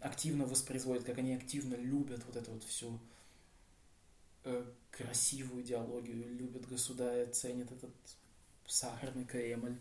активно 0.00 0.46
воспроизводят, 0.46 1.04
как 1.04 1.18
они 1.18 1.34
активно 1.34 1.74
любят 1.74 2.24
вот 2.26 2.36
эту 2.36 2.52
вот 2.52 2.64
всю 2.64 2.98
э, 4.44 4.64
красивую 4.90 5.62
идеологию, 5.62 6.36
любят 6.36 6.66
государя, 6.68 7.26
ценят 7.26 7.70
этот 7.72 7.94
сахарный 8.66 9.24
Кремль, 9.24 9.78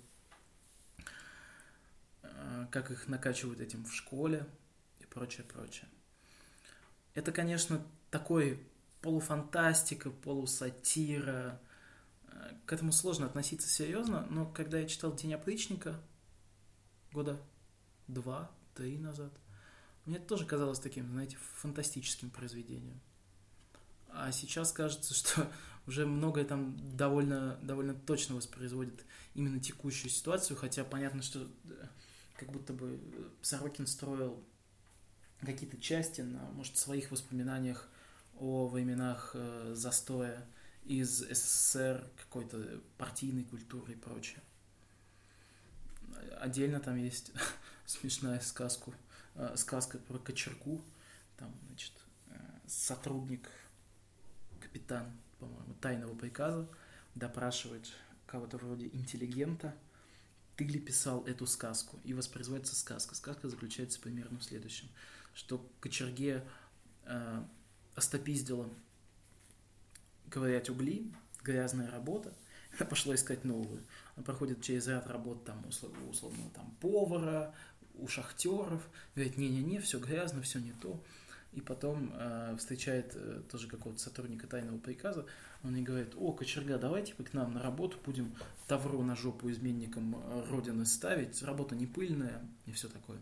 э, 2.23 2.67
как 2.71 2.91
их 2.91 3.07
накачивают 3.07 3.59
этим 3.59 3.85
в 3.85 3.93
школе 3.93 4.45
и 4.99 5.05
прочее, 5.05 5.45
прочее. 5.45 5.87
Это, 7.13 7.31
конечно, 7.31 7.85
такой 8.11 8.59
полуфантастика, 9.01 10.09
полусатира. 10.09 11.61
Э, 12.27 12.51
к 12.65 12.73
этому 12.73 12.91
сложно 12.91 13.25
относиться 13.25 13.69
серьезно, 13.69 14.25
но 14.29 14.45
когда 14.45 14.79
я 14.79 14.87
читал 14.87 15.15
«День 15.15 15.33
опричника» 15.33 15.99
года 17.13 17.39
два, 18.07 18.51
три 18.73 18.97
назад. 18.97 19.31
Мне 20.05 20.17
это 20.17 20.27
тоже 20.27 20.45
казалось 20.45 20.79
таким, 20.79 21.09
знаете, 21.11 21.37
фантастическим 21.55 22.29
произведением. 22.29 22.99
А 24.09 24.31
сейчас 24.31 24.71
кажется, 24.71 25.13
что 25.15 25.51
уже 25.87 26.05
многое 26.05 26.45
там 26.45 26.75
довольно, 26.97 27.57
довольно 27.61 27.93
точно 27.93 28.35
воспроизводит 28.35 29.05
именно 29.33 29.59
текущую 29.59 30.09
ситуацию, 30.09 30.57
хотя 30.57 30.83
понятно, 30.83 31.21
что 31.21 31.41
э, 31.41 31.47
как 32.37 32.51
будто 32.51 32.73
бы 32.73 32.99
Сорокин 33.41 33.87
строил 33.87 34.43
какие-то 35.41 35.77
части 35.77 36.21
на, 36.21 36.39
может, 36.51 36.77
своих 36.77 37.11
воспоминаниях 37.11 37.87
о 38.37 38.67
временах 38.67 39.31
э, 39.33 39.73
застоя 39.75 40.45
из 40.85 41.19
СССР, 41.19 42.07
какой-то 42.17 42.81
партийной 42.97 43.43
культуры 43.43 43.93
и 43.93 43.95
прочее. 43.95 44.41
Отдельно 46.39 46.79
там 46.79 46.95
есть 46.95 47.31
смешная 47.85 48.39
сказку, 48.39 48.93
э, 49.35 49.55
сказка 49.57 49.97
про 49.97 50.17
кочергу. 50.17 50.81
Там, 51.37 51.53
значит, 51.67 51.93
э, 52.29 52.33
сотрудник, 52.67 53.49
капитан, 54.59 55.11
по-моему, 55.39 55.73
тайного 55.81 56.15
приказа 56.15 56.67
допрашивает 57.15 57.91
кого-то 58.25 58.57
вроде 58.57 58.87
интеллигента, 58.87 59.75
ты 60.55 60.63
ли 60.63 60.79
писал 60.79 61.23
эту 61.25 61.45
сказку? 61.47 61.99
И 62.03 62.13
воспроизводится 62.13 62.75
сказка. 62.75 63.15
Сказка 63.15 63.49
заключается 63.49 63.99
примерно 63.99 64.39
в 64.39 64.43
следующем, 64.43 64.87
что 65.33 65.69
кочерге 65.81 66.43
э, 67.03 67.43
остопиздила 67.95 68.69
ковырять 70.29 70.69
угли, 70.69 71.11
грязная 71.43 71.89
работа, 71.91 72.33
пошла 72.89 73.15
искать 73.15 73.43
новую. 73.43 73.83
Она 74.15 74.23
проходит 74.23 74.61
через 74.61 74.87
ряд 74.87 75.07
работ 75.07 75.45
там, 75.45 75.65
условно, 75.67 76.09
условно 76.09 76.49
там, 76.53 76.75
повара, 76.81 77.53
у 77.99 78.07
шахтеров, 78.07 78.87
говорит, 79.15 79.37
не-не-не, 79.37 79.79
все 79.79 79.99
грязно, 79.99 80.41
все 80.41 80.59
не 80.59 80.73
то. 80.73 81.03
И 81.53 81.61
потом 81.61 82.11
э, 82.13 82.55
встречает 82.57 83.13
э, 83.15 83.41
тоже 83.49 83.67
какого-то 83.67 84.01
сотрудника 84.01 84.45
тайного 84.45 84.77
приказа, 84.77 85.25
он 85.63 85.75
ей 85.75 85.83
говорит, 85.83 86.13
о, 86.17 86.33
кочерга, 86.33 86.77
давайте 86.77 87.13
к 87.13 87.33
нам 87.33 87.53
на 87.53 87.63
работу 87.63 87.97
будем 88.05 88.35
тавро 88.67 89.01
на 89.01 89.15
жопу 89.15 89.49
изменникам 89.49 90.15
э, 90.17 90.45
Родины 90.49 90.85
ставить, 90.85 91.41
работа 91.43 91.75
не 91.75 91.87
пыльная 91.87 92.45
и 92.65 92.71
все 92.71 92.89
такое. 92.89 93.19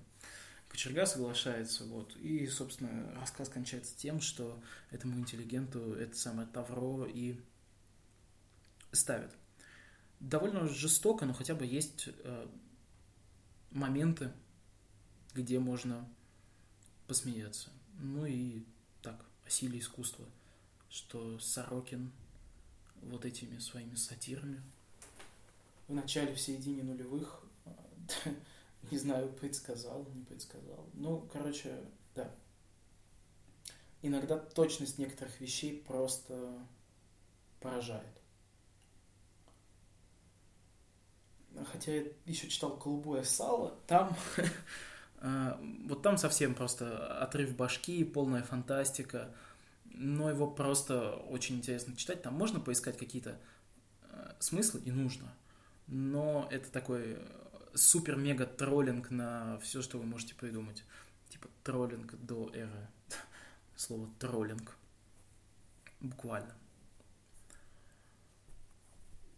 Кочерга 0.67 1.05
соглашается, 1.05 1.85
вот, 1.85 2.15
и, 2.15 2.47
собственно, 2.47 3.13
рассказ 3.19 3.49
кончается 3.49 3.95
тем, 3.95 4.19
что 4.19 4.59
этому 4.89 5.19
интеллигенту 5.19 5.93
это 5.93 6.17
самое 6.17 6.47
тавро 6.47 7.05
и 7.05 7.39
ставят. 8.91 9.31
Довольно 10.19 10.67
жестоко, 10.67 11.27
но 11.27 11.33
хотя 11.33 11.53
бы 11.53 11.65
есть 11.65 12.09
э, 12.23 12.47
моменты, 13.69 14.31
где 15.33 15.59
можно 15.59 16.07
посмеяться. 17.07 17.69
Ну 17.99 18.25
и 18.25 18.63
так, 19.01 19.25
о 19.45 19.49
силе 19.49 19.79
искусства, 19.79 20.25
что 20.89 21.39
Сорокин 21.39 22.11
вот 23.01 23.25
этими 23.25 23.57
своими 23.59 23.95
сатирами 23.95 24.61
в 25.87 25.93
начале, 25.93 26.33
в 26.33 26.39
середине 26.39 26.83
нулевых, 26.83 27.43
не 28.91 28.97
знаю, 28.97 29.29
предсказал, 29.33 30.07
не 30.13 30.23
предсказал. 30.23 30.89
Ну, 30.93 31.27
короче, 31.31 31.77
да. 32.15 32.33
Иногда 34.01 34.37
точность 34.37 34.97
некоторых 34.97 35.39
вещей 35.39 35.81
просто 35.81 36.59
поражает. 37.59 38.07
хотя 41.71 41.93
я 41.93 42.03
еще 42.25 42.49
читал 42.49 42.77
«Голубое 42.77 43.23
сало», 43.23 43.77
там 43.87 44.15
вот 45.23 46.01
там 46.01 46.17
совсем 46.17 46.53
просто 46.53 47.21
отрыв 47.21 47.55
башки, 47.55 48.03
полная 48.03 48.43
фантастика, 48.43 49.33
но 49.85 50.29
его 50.29 50.47
просто 50.47 51.11
очень 51.11 51.57
интересно 51.57 51.95
читать. 51.95 52.21
Там 52.21 52.33
можно 52.33 52.59
поискать 52.59 52.97
какие-то 52.97 53.39
а, 54.03 54.35
смыслы, 54.39 54.81
и 54.83 54.91
нужно, 54.91 55.33
но 55.87 56.49
это 56.51 56.69
такой 56.71 57.17
супер-мега 57.73 58.45
троллинг 58.45 59.11
на 59.11 59.59
все, 59.59 59.81
что 59.81 59.97
вы 59.97 60.05
можете 60.05 60.35
придумать. 60.35 60.83
Типа 61.29 61.47
троллинг 61.63 62.15
до 62.15 62.49
эры. 62.53 62.87
Слово 63.77 64.09
троллинг. 64.19 64.75
Буквально. 66.01 66.53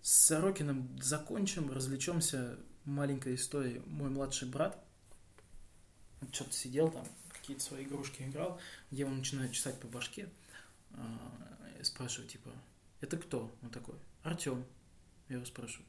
С 0.02 0.26
Сорокиным 0.26 1.00
закончим, 1.00 1.72
развлечемся 1.72 2.58
маленькой 2.86 3.36
историей. 3.36 3.84
Мой 3.86 4.10
младший 4.10 4.48
брат 4.48 4.85
что-то 6.32 6.54
сидел 6.54 6.92
там, 6.92 7.06
какие-то 7.30 7.64
свои 7.64 7.84
игрушки 7.84 8.24
играл, 8.24 8.60
я 8.92 9.06
ему 9.06 9.16
начинаю 9.16 9.50
чесать 9.52 9.80
по 9.80 9.88
башке, 9.88 10.30
а, 10.92 11.84
спрашиваю, 11.84 12.30
типа, 12.30 12.52
это 13.02 13.18
кто? 13.18 13.56
Он 13.62 13.70
такой, 13.70 13.96
Артем. 14.24 14.66
Я 15.28 15.36
его 15.38 15.46
спрашиваю, 15.46 15.88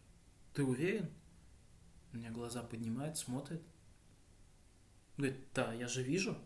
ты 0.54 0.64
уверен? 0.64 1.10
У 2.12 2.16
меня 2.16 2.30
глаза 2.30 2.62
поднимает, 2.62 3.18
смотрит. 3.18 3.62
Говорит, 5.16 5.38
да, 5.54 5.74
я 5.74 5.88
же 5.88 6.02
вижу. 6.02 6.38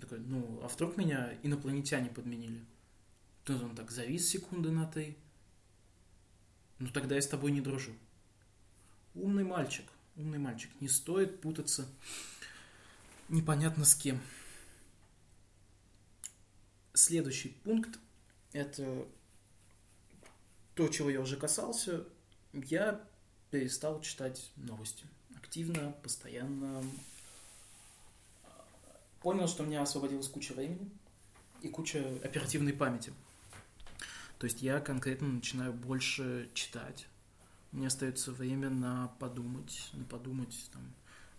Такой, 0.00 0.20
ну, 0.20 0.60
а 0.62 0.68
вдруг 0.68 0.96
меня 0.96 1.36
инопланетяне 1.42 2.10
подменили? 2.10 2.64
Тут 3.44 3.62
он 3.62 3.74
так 3.74 3.90
завис 3.90 4.28
секунды 4.28 4.70
на 4.70 4.86
ты. 4.86 5.16
Ну, 6.78 6.88
тогда 6.88 7.14
я 7.14 7.22
с 7.22 7.28
тобой 7.28 7.52
не 7.52 7.60
дружу. 7.60 7.92
Умный 9.14 9.44
мальчик, 9.44 9.86
умный 10.16 10.38
мальчик. 10.38 10.70
Не 10.80 10.88
стоит 10.88 11.40
путаться 11.40 11.88
непонятно 13.28 13.84
с 13.84 13.94
кем. 13.94 14.20
Следующий 16.94 17.50
пункт– 17.50 17.98
это 18.52 19.06
то, 20.74 20.88
чего 20.88 21.10
я 21.10 21.20
уже 21.20 21.36
касался. 21.36 22.04
Я 22.52 23.04
перестал 23.50 24.00
читать 24.00 24.50
новости. 24.56 25.04
Активно, 25.36 25.92
постоянно. 26.02 26.82
Понял, 29.20 29.48
что 29.48 29.62
у 29.62 29.66
меня 29.66 29.82
освободилась 29.82 30.28
куча 30.28 30.52
времени 30.52 30.90
и 31.62 31.68
куча 31.68 31.98
оперативной 32.22 32.72
памяти. 32.72 33.12
То 34.38 34.44
есть 34.44 34.62
я 34.62 34.80
конкретно 34.80 35.28
начинаю 35.28 35.72
больше 35.72 36.50
читать. 36.54 37.06
Мне 37.72 37.88
остается 37.88 38.32
время 38.32 38.70
на 38.70 39.08
подумать, 39.18 39.90
на 39.92 40.04
подумать 40.04 40.68
там, 40.72 40.82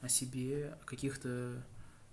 о 0.01 0.09
себе, 0.09 0.77
о 0.81 0.85
каких-то 0.85 1.63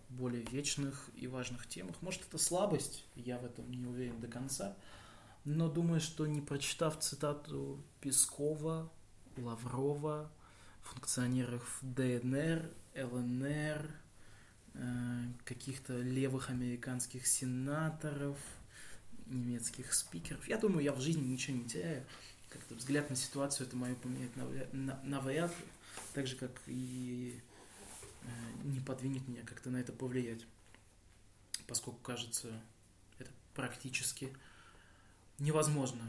более 0.09 0.43
вечных 0.45 1.11
и 1.17 1.27
важных 1.27 1.67
темах. 1.67 1.97
Может, 2.01 2.23
это 2.29 2.39
слабость, 2.39 3.05
я 3.17 3.39
в 3.39 3.45
этом 3.45 3.71
не 3.71 3.87
уверен 3.87 4.21
до 4.21 4.29
конца, 4.29 4.77
но 5.45 5.69
думаю, 5.69 6.01
что 6.01 6.27
не 6.27 6.41
прочитав 6.41 6.99
цитату 7.01 7.83
Пескова, 8.01 8.91
Лаврова, 9.37 10.31
функционеров 10.83 11.79
ДНР, 11.83 12.71
ЛНР, 12.95 13.91
э, 14.75 15.23
каких-то 15.45 16.01
левых 16.01 16.51
американских 16.51 17.27
сенаторов, 17.27 18.39
немецких 19.27 19.93
спикеров. 19.93 20.47
Я 20.49 20.59
думаю, 20.59 20.85
я 20.85 20.93
в 20.93 21.01
жизни 21.01 21.27
ничего 21.27 21.57
не 21.57 21.65
теряю. 21.65 22.05
Как-то 22.55 22.75
взгляд 22.75 23.11
на 23.11 23.17
ситуацию 23.17 23.67
это 23.67 23.77
мое 23.77 23.95
поменять 23.95 24.35
навряд 25.03 25.51
ли. 25.51 25.67
Так 26.15 26.27
же, 26.27 26.37
как 26.37 26.51
и 26.67 27.39
э, 28.23 28.27
не 28.65 28.81
подвинет 28.81 29.29
меня 29.29 29.43
как-то 29.45 29.71
на 29.71 29.77
это 29.77 29.93
повлиять. 29.93 30.47
Поскольку, 31.67 32.01
кажется, 32.01 32.49
это 33.19 33.31
практически 33.55 34.35
невозможно 35.39 36.03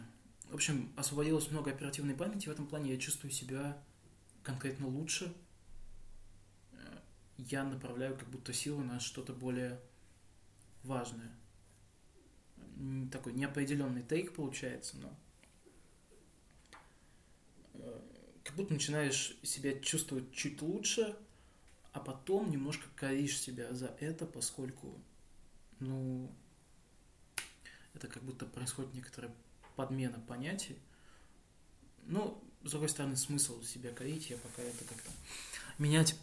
в 0.50 0.54
общем, 0.56 0.92
освободилось 0.96 1.50
много 1.52 1.72
оперативной 1.72 2.14
памяти. 2.14 2.48
В 2.48 2.52
этом 2.52 2.68
плане 2.68 2.92
я 2.92 2.98
чувствую 2.98 3.32
себя 3.32 3.78
конкретно 4.44 4.88
лучше. 4.88 5.34
Э, 6.72 7.00
я 7.38 7.64
направляю 7.64 8.18
как 8.18 8.30
будто 8.30 8.54
силы 8.54 8.84
на 8.84 9.00
что-то 9.00 9.34
более 9.34 9.80
важное. 10.84 11.32
Такой 13.12 13.34
неопределенный 13.34 14.04
тейк 14.04 14.34
получается, 14.34 14.98
но 14.98 15.18
как 18.44 18.56
будто 18.56 18.74
начинаешь 18.74 19.38
себя 19.44 19.80
чувствовать 19.80 20.32
чуть 20.34 20.62
лучше, 20.62 21.16
а 21.94 22.00
потом 22.00 22.52
немножко 22.52 22.88
коришь 22.96 23.40
себя 23.40 23.74
за 23.74 23.88
это, 24.00 24.26
поскольку, 24.26 25.00
ну, 25.80 26.32
это 27.94 28.08
как 28.08 28.24
будто 28.24 28.46
происходит 28.46 28.94
некоторая 28.94 29.34
подмена 29.76 30.20
понятий. 30.20 30.78
Ну, 32.06 32.42
с 32.64 32.72
другой 32.72 32.90
стороны, 32.90 33.16
смысл 33.16 33.62
себя 33.64 33.92
корить, 33.92 34.30
я 34.30 34.38
пока 34.38 34.62
это 34.62 34.84
как-то 34.86 35.10
менять 35.78 36.16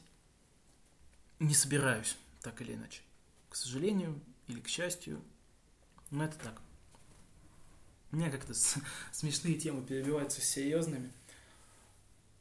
не 1.39 1.55
собираюсь, 1.55 2.17
так 2.41 2.61
или 2.63 2.75
иначе. 2.75 3.03
К 3.49 3.57
сожалению 3.57 4.21
или 4.47 4.61
к 4.61 4.69
счастью, 4.69 5.23
но 6.11 6.25
это 6.25 6.39
так. 6.39 6.61
У 8.13 8.17
меня 8.17 8.31
как-то 8.31 8.55
смешные 9.13 9.59
темы 9.59 9.85
перебиваются 9.85 10.41
с 10.41 10.45
серьезными. 10.45 11.11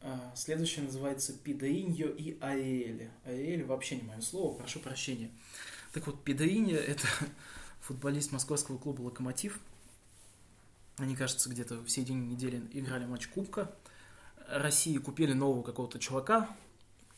А, 0.02 0.34
следующее 0.36 0.86
называется 0.86 1.34
Пидаиньо 1.34 2.08
и 2.08 2.38
Ариэле. 2.40 3.12
Ариэле 3.24 3.64
вообще 3.64 3.98
не 3.98 4.04
мое 4.04 4.22
слово, 4.22 4.58
прошу 4.58 4.80
прощения. 4.80 5.30
Так 5.94 6.08
вот, 6.08 6.24
Пидаиньо– 6.24 6.76
это 6.78 7.08
футболист 7.82 8.32
московского 8.32 8.78
клуба 8.78 9.02
«Локомотив», 9.02 9.60
они, 11.02 11.16
кажется, 11.16 11.50
где-то 11.50 11.80
в 11.80 11.90
середине 11.90 12.28
недели 12.28 12.62
играли 12.74 13.06
матч 13.06 13.28
Кубка. 13.28 13.74
России 14.48 14.98
купили 14.98 15.34
нового 15.34 15.64
какого-то 15.64 15.98
чувака, 15.98 16.56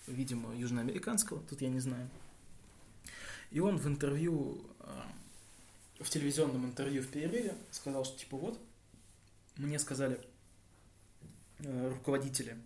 видимо, 0.08 0.56
южноамериканского, 0.56 1.42
тут 1.50 1.62
я 1.62 1.70
не 1.70 1.82
знаю. 1.82 2.10
И 3.52 3.60
он 3.60 3.78
в 3.78 3.88
интервью, 3.88 4.66
а, 4.80 5.06
в 6.00 6.10
телевизионном 6.10 6.66
интервью 6.66 7.02
в 7.02 7.08
перерыве 7.08 7.56
сказал, 7.72 8.06
что 8.06 8.18
типа 8.18 8.38
вот, 8.38 8.60
мне 9.58 9.78
сказали 9.80 10.20
руководители, 11.64 12.58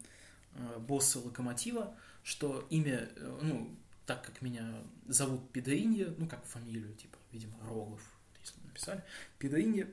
э, 0.53 0.79
боссы 0.79 1.19
Локомотива, 1.19 1.95
что 2.23 2.65
имя, 2.69 3.09
э, 3.15 3.39
ну, 3.41 3.75
так 4.05 4.23
как 4.25 4.41
меня 4.41 4.83
зовут 5.07 5.51
Педоинья, 5.51 6.13
ну, 6.17 6.27
как 6.27 6.45
фамилию, 6.45 6.93
типа, 6.95 7.17
видимо, 7.31 7.57
Рогов, 7.67 8.01
если 8.41 8.59
написали, 8.61 9.03
Педоинья 9.39 9.87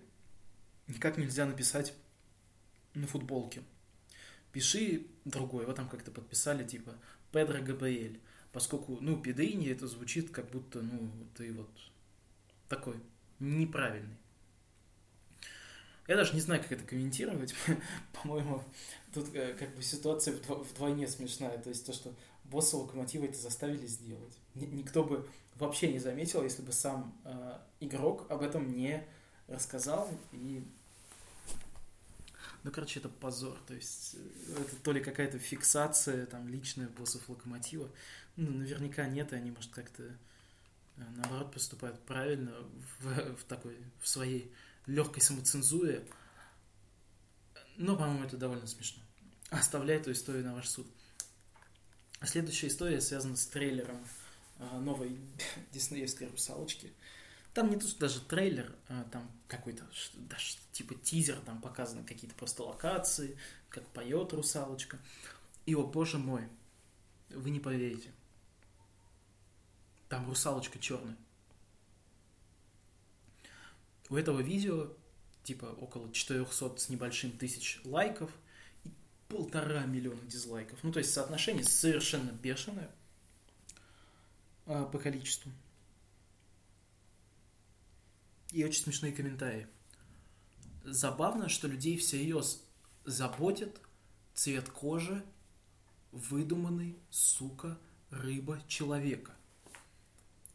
никак 0.87 1.19
нельзя 1.19 1.47
написать 1.47 1.95
на 2.95 3.07
футболке. 3.07 3.63
Пиши 4.53 5.07
другой, 5.25 5.67
вот 5.67 5.77
там 5.77 5.89
как-то 5.89 6.11
подписали, 6.11 6.65
типа, 6.65 6.95
Педро 7.33 7.61
Габриэль. 7.61 8.21
Поскольку, 8.53 8.99
ну, 9.01 9.21
Педrini 9.21 9.73
это 9.73 9.89
звучит 9.89 10.31
как 10.31 10.49
будто, 10.51 10.81
ну, 10.81 11.11
ты 11.37 11.53
вот 11.53 11.69
такой 12.69 13.01
неправильный. 13.41 14.17
Я 16.07 16.17
даже 16.17 16.35
не 16.35 16.41
знаю, 16.41 16.63
как 16.63 16.73
это 16.73 16.85
комментировать. 16.85 17.55
По-моему, 18.13 18.63
тут 19.13 19.35
э, 19.35 19.55
как 19.59 19.75
бы 19.75 19.83
ситуация 19.83 20.35
вдвойне 20.35 21.09
смешная. 21.09 21.57
То 21.59 21.71
есть 21.71 21.87
то, 21.87 21.93
что 21.93 22.15
босса 22.45 22.77
локомотива 22.77 23.25
это 23.25 23.39
заставили 23.39 23.87
сделать. 23.87 24.39
Никто 24.55 25.03
бы 25.03 25.27
вообще 25.57 25.93
не 25.93 25.99
заметил, 25.99 26.43
если 26.43 26.63
бы 26.63 26.73
сам 26.73 27.19
э, 27.25 27.59
игрок 27.81 28.27
об 28.31 28.43
этом 28.43 28.73
не 28.73 29.03
рассказал, 29.49 30.09
и 30.33 30.65
ну, 32.65 32.71
короче, 32.71 32.99
это 32.99 33.11
позор. 33.11 33.59
То 33.67 33.75
есть, 33.75 34.17
э, 34.17 34.63
это 34.63 34.77
то 34.77 34.93
ли 34.93 35.01
какая-то 35.01 35.39
фиксация 35.39 36.27
там 36.27 36.49
личная 36.49 36.89
боссов 36.89 37.29
локомотива. 37.29 37.91
Ну, 38.37 38.51
наверняка 38.51 39.07
нет, 39.07 39.33
и 39.33 39.37
они, 39.37 39.51
может, 39.51 39.71
как-то 39.73 40.03
э, 40.03 41.03
наоборот 41.17 41.53
поступают 41.53 42.01
правильно 42.01 42.53
в, 43.01 43.37
в 43.37 43.45
такой, 43.45 43.77
в 44.01 44.09
своей 44.09 44.51
легкой 44.87 45.21
самоцензуре. 45.21 46.07
Но, 47.77 47.97
по-моему, 47.97 48.25
это 48.25 48.37
довольно 48.37 48.67
смешно. 48.67 49.03
Оставляю 49.51 50.01
эту 50.01 50.13
историю 50.13 50.45
на 50.45 50.55
ваш 50.55 50.69
суд. 50.69 50.87
Следующая 52.23 52.69
история 52.69 53.01
связана 53.01 53.37
с 53.37 53.47
трейлером 53.47 54.05
э, 54.59 54.79
новой 54.79 55.19
диснеевской 55.73 56.29
русалочки– 56.29 56.93
там 57.55 57.71
не 57.71 57.77
то, 57.77 57.87
что 57.87 58.01
даже 58.01 58.21
трейлер, 58.21 58.75
а 58.89 59.05
там 59.13 59.31
какой-то, 59.47 59.85
даже 60.15 60.57
типа 60.73 60.97
тизер, 60.97 61.39
там 61.41 61.61
показаны 61.61 62.03
какие-то 62.05 62.35
просто 62.35 62.65
локации, 62.65 63.39
как 63.69 63.87
поет 63.91 64.33
русалочка. 64.33 64.99
И, 65.65 65.77
о 65.77 65.85
боже 65.85 66.19
мой, 66.19 66.49
вы 67.31 67.51
не 67.51 67.61
поверите. 67.61 68.11
Там 70.09 70.27
русалочка 70.27 70.81
черная. 70.81 71.17
У 74.15 74.17
этого 74.17 74.39
видео 74.39 74.93
типа 75.43 75.67
около 75.67 76.13
400 76.13 76.77
с 76.77 76.89
небольшим 76.89 77.33
тысяч 77.33 77.81
лайков. 77.83 78.31
И 78.85 78.91
полтора 79.27 79.87
миллиона 79.87 80.23
дизлайков. 80.23 80.79
Ну, 80.85 80.93
то 80.93 81.01
есть 81.01 81.13
соотношение 81.13 81.65
совершенно 81.65 82.31
бешеное 82.31 82.95
а, 84.67 84.85
по 84.85 85.01
количеству. 85.01 85.51
И 88.53 88.65
очень 88.65 88.85
смешные 88.85 89.11
комментарии. 89.11 89.67
Забавно, 90.85 91.49
что 91.49 91.67
людей 91.67 91.99
всерьез 91.99 92.63
заботит 93.05 93.81
цвет 94.33 94.69
кожи 94.69 95.25
выдуманный, 96.13 97.01
сука, 97.11 97.77
рыба 98.11 98.63
человека. 98.69 99.35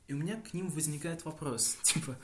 И 0.08 0.14
у 0.14 0.18
меня 0.18 0.40
к 0.40 0.54
ним 0.54 0.70
возникает 0.70 1.26
вопрос, 1.26 1.78
типа, 1.84 2.18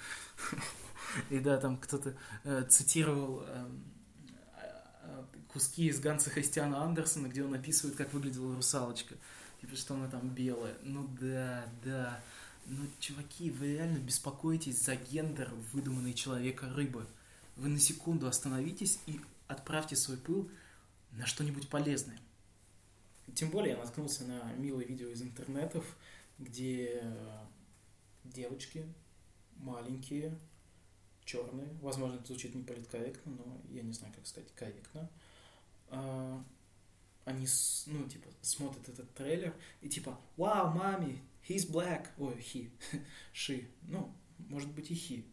и 1.29 1.39
да, 1.39 1.57
там 1.57 1.77
кто-то 1.77 2.15
э, 2.43 2.65
цитировал 2.69 3.43
э, 3.45 3.69
э, 5.03 5.23
куски 5.47 5.87
из 5.87 5.99
Ганса 5.99 6.29
Христиана 6.29 6.83
Андерсона, 6.83 7.27
где 7.27 7.43
он 7.43 7.53
описывает, 7.53 7.95
как 7.95 8.13
выглядела 8.13 8.55
русалочка. 8.55 9.15
Типа, 9.61 9.75
что 9.75 9.95
она 9.95 10.07
там 10.07 10.29
белая. 10.29 10.75
Ну 10.83 11.07
да, 11.19 11.65
да. 11.83 12.19
Ну, 12.67 12.85
чуваки, 12.99 13.51
вы 13.51 13.73
реально 13.73 13.99
беспокоитесь 13.99 14.81
за 14.81 14.95
гендер 14.95 15.51
выдуманной 15.71 16.13
человека 16.13 16.67
рыбы. 16.73 17.05
Вы 17.55 17.69
на 17.69 17.79
секунду 17.79 18.27
остановитесь 18.27 18.99
и 19.05 19.21
отправьте 19.47 19.95
свой 19.95 20.17
пыл 20.17 20.49
на 21.11 21.25
что-нибудь 21.25 21.69
полезное. 21.69 22.19
Тем 23.33 23.49
более 23.49 23.73
я 23.73 23.77
наткнулся 23.77 24.23
на 24.25 24.53
милое 24.53 24.85
видео 24.85 25.09
из 25.09 25.21
интернетов, 25.21 25.85
где 26.37 27.03
девочки 28.23 28.85
маленькие, 29.57 30.37
черные, 31.25 31.67
возможно, 31.81 32.15
это 32.15 32.27
звучит 32.27 32.55
не 32.55 32.63
политкорректно, 32.63 33.31
но 33.33 33.61
я 33.71 33.81
не 33.81 33.93
знаю, 33.93 34.13
как 34.13 34.25
сказать 34.27 34.49
корректно, 34.55 35.09
а, 35.89 36.43
они, 37.25 37.47
ну, 37.87 38.07
типа, 38.07 38.29
смотрят 38.41 38.87
этот 38.87 39.11
трейлер 39.13 39.53
и 39.81 39.89
типа, 39.89 40.19
вау, 40.37 40.73
мами, 40.73 41.21
he's 41.47 41.69
black, 41.69 42.07
ой, 42.17 42.35
he, 42.35 42.69
she, 43.33 43.67
ну, 43.83 44.13
может 44.37 44.71
быть 44.71 44.91
и 44.91 44.93
he. 44.93 45.25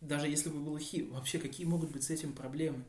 Даже 0.00 0.28
если 0.28 0.48
бы 0.48 0.60
было 0.60 0.78
he, 0.78 1.08
вообще 1.10 1.38
какие 1.38 1.66
могут 1.66 1.90
быть 1.90 2.04
с 2.04 2.10
этим 2.10 2.32
проблемы? 2.32 2.84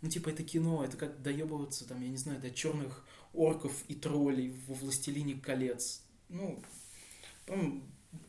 Ну, 0.00 0.08
типа, 0.08 0.30
это 0.30 0.42
кино, 0.42 0.82
это 0.84 0.96
как 0.96 1.20
доебываться, 1.20 1.86
там, 1.86 2.00
я 2.00 2.08
не 2.08 2.16
знаю, 2.16 2.40
до 2.40 2.50
черных 2.50 3.04
орков 3.34 3.84
и 3.88 3.94
троллей 3.94 4.54
во 4.66 4.74
«Властелине 4.74 5.34
колец». 5.34 6.02
Ну, 6.28 6.62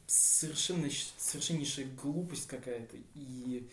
совершенно, 0.07 0.89
совершеннейшая 1.17 1.85
глупость 1.85 2.47
какая-то. 2.47 2.97
И 3.15 3.69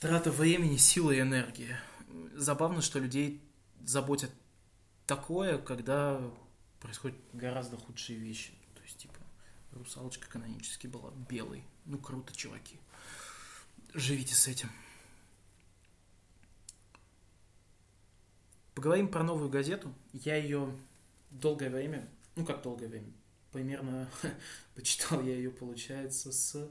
трата 0.00 0.30
времени, 0.30 0.76
силы 0.76 1.16
и 1.16 1.20
энергии. 1.20 1.76
Забавно, 2.34 2.82
что 2.82 2.98
людей 2.98 3.40
заботят 3.84 4.30
такое, 5.06 5.58
когда 5.58 6.20
происходят 6.80 7.16
гораздо 7.32 7.76
худшие 7.76 8.18
вещи. 8.18 8.52
То 8.74 8.82
есть, 8.82 8.98
типа, 8.98 9.18
русалочка 9.72 10.28
канонически 10.28 10.86
была 10.86 11.10
белой. 11.28 11.62
Ну, 11.84 11.98
круто, 11.98 12.34
чуваки. 12.34 12.78
Живите 13.94 14.34
с 14.34 14.48
этим. 14.48 14.70
Поговорим 18.74 19.08
про 19.08 19.22
новую 19.22 19.48
газету. 19.48 19.94
Я 20.12 20.36
ее 20.36 20.76
долгое 21.40 21.70
время, 21.70 22.08
ну 22.34 22.44
как 22.44 22.62
долгое 22.62 22.88
время, 22.88 23.12
примерно 23.52 24.08
почитал 24.74 25.22
я 25.22 25.34
ее, 25.34 25.50
получается, 25.50 26.32
с 26.32 26.70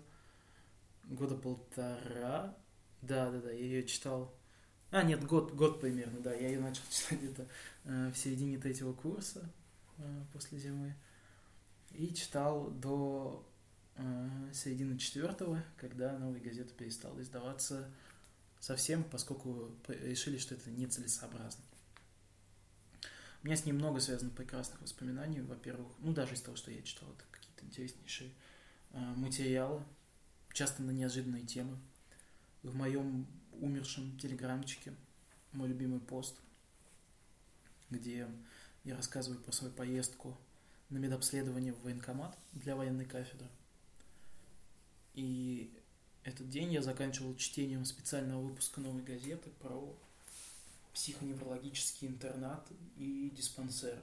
года 1.06 1.36
полтора. 1.36 2.56
Да, 3.01 3.30
да, 3.30 3.39
да, 3.39 3.51
я 3.51 3.60
ее 3.60 3.84
читал. 3.84 4.34
А, 4.91 5.04
нет, 5.04 5.23
год, 5.25 5.54
год 5.54 5.80
примерно, 5.82 6.19
да. 6.19 6.34
Я 6.34 6.49
ее 6.49 6.60
начал 6.60 6.84
читать 6.89 7.19
где-то 7.19 7.47
э, 7.84 8.12
в 8.12 8.17
середине 8.17 8.58
третьего 8.58 8.93
курса 8.93 9.49
э, 9.97 10.23
после 10.34 10.58
зимы. 10.58 10.95
И 11.91 12.13
читал 12.13 12.71
до 12.71 13.47
э, 13.95 14.30
середины 14.54 14.97
четвертого, 14.97 15.63
когда 15.78 16.17
новая 16.17 16.39
газета 16.39 16.73
перестала 16.73 17.19
издаваться 17.21 17.89
совсем, 18.60 19.04
поскольку 19.04 19.71
решили, 19.88 20.38
что 20.38 20.56
это 20.56 20.69
нецелесообразно. 20.71 21.63
У 23.45 23.47
меня 23.47 23.58
с 23.58 23.65
ним 23.67 23.75
много 23.75 23.99
связано 23.99 24.31
прекрасных 24.31 24.81
воспоминаний. 24.81 25.39
Во-первых, 25.39 25.88
ну 25.99 26.13
даже 26.13 26.34
из 26.34 26.41
того, 26.41 26.58
что 26.58 26.71
я 26.71 26.81
читал, 26.81 27.08
это 27.12 27.25
какие-то 27.29 27.63
интереснейшие 27.63 28.31
э, 28.89 28.99
материалы, 29.17 29.84
часто 30.51 30.81
на 30.81 30.89
неожиданные 30.89 31.45
темы. 31.45 31.77
В 32.63 32.73
моем 32.73 33.27
умершем 33.62 34.17
телеграмчике 34.17 34.95
мой 35.51 35.67
любимый 35.67 35.99
пост, 35.99 36.39
где 37.91 38.27
я 38.84 38.95
рассказываю 38.95 39.39
про 39.39 39.51
свою 39.51 39.71
поездку 39.71 40.36
на 40.89 40.97
медобследование 40.97 41.73
в 41.73 41.84
военкомат 41.84 42.36
для 42.53 42.75
военной 42.75 43.05
кафедры. 43.05 43.47
И 45.13 45.71
этот 46.23 46.49
день 46.49 46.73
я 46.73 46.81
заканчивал 46.81 47.36
чтением 47.36 47.86
специального 47.86 48.41
выпуска 48.41 48.81
новой 48.81 49.03
газеты 49.03 49.51
про 49.60 49.95
психоневрологический 50.95 52.08
интернат 52.08 52.65
и 52.95 53.29
диспансер. 53.36 53.99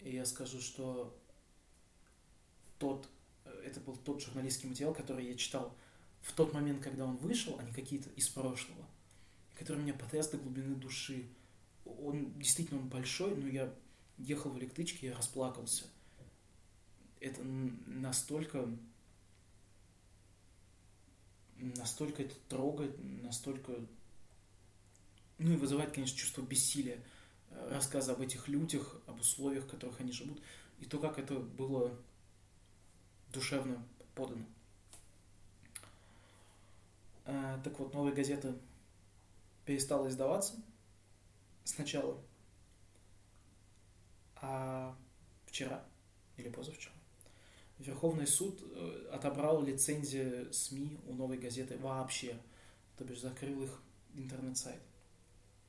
И 0.00 0.14
я 0.14 0.24
скажу, 0.24 0.58
что 0.58 1.14
тот, 2.78 3.06
это 3.62 3.78
был 3.80 3.94
тот 3.94 4.22
журналистский 4.22 4.70
материал, 4.70 4.94
который 4.94 5.26
я 5.26 5.36
читал 5.36 5.76
в 6.22 6.32
тот 6.32 6.54
момент, 6.54 6.82
когда 6.82 7.04
он 7.04 7.16
вышел, 7.18 7.58
а 7.58 7.62
не 7.62 7.72
какие-то 7.72 8.08
из 8.10 8.28
прошлого, 8.30 8.86
который 9.58 9.82
меня 9.82 9.92
потряс 9.92 10.28
до 10.28 10.38
глубины 10.38 10.74
души. 10.74 11.28
Он 11.84 12.32
действительно 12.38 12.80
он 12.80 12.88
большой, 12.88 13.36
но 13.36 13.48
я 13.48 13.72
ехал 14.16 14.50
в 14.50 14.58
электричке, 14.58 15.08
я 15.08 15.16
расплакался. 15.16 15.84
Это 17.20 17.42
настолько 17.44 18.66
настолько 21.58 22.22
это 22.22 22.34
трогает, 22.48 22.96
настолько 23.22 23.74
ну 25.40 25.52
и 25.52 25.56
вызывает, 25.56 25.92
конечно, 25.92 26.16
чувство 26.16 26.42
бессилия, 26.42 27.02
э, 27.50 27.70
рассказы 27.72 28.12
об 28.12 28.20
этих 28.20 28.46
людях, 28.46 29.00
об 29.06 29.20
условиях, 29.20 29.64
в 29.64 29.68
которых 29.68 30.00
они 30.00 30.12
живут, 30.12 30.40
и 30.78 30.84
то, 30.84 30.98
как 30.98 31.18
это 31.18 31.34
было 31.34 31.96
душевно 33.32 33.82
подано. 34.14 34.44
А, 37.24 37.60
так 37.62 37.78
вот, 37.78 37.94
новая 37.94 38.12
газета 38.12 38.54
перестала 39.64 40.08
издаваться 40.08 40.54
сначала, 41.64 42.20
а 44.36 44.96
вчера 45.46 45.84
или 46.36 46.48
позавчера 46.48 46.94
Верховный 47.78 48.26
суд 48.26 48.60
э, 48.62 49.08
отобрал 49.10 49.62
лицензию 49.62 50.52
СМИ 50.52 50.98
у 51.06 51.14
новой 51.14 51.38
газеты 51.38 51.78
вообще, 51.78 52.36
то 52.98 53.04
бишь 53.04 53.20
закрыл 53.20 53.62
их 53.62 53.80
интернет-сайт. 54.14 54.80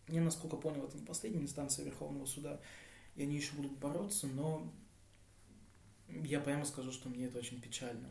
Я, 0.07 0.21
насколько 0.21 0.57
понял, 0.57 0.85
это 0.85 0.97
не 0.97 1.05
последняя 1.05 1.41
инстанция 1.41 1.85
Верховного 1.85 2.25
суда, 2.25 2.59
и 3.15 3.23
они 3.23 3.35
еще 3.35 3.53
будут 3.53 3.77
бороться, 3.77 4.27
но 4.27 4.71
я 6.07 6.39
прямо 6.39 6.65
скажу, 6.65 6.91
что 6.91 7.09
мне 7.09 7.25
это 7.25 7.37
очень 7.39 7.61
печально. 7.61 8.09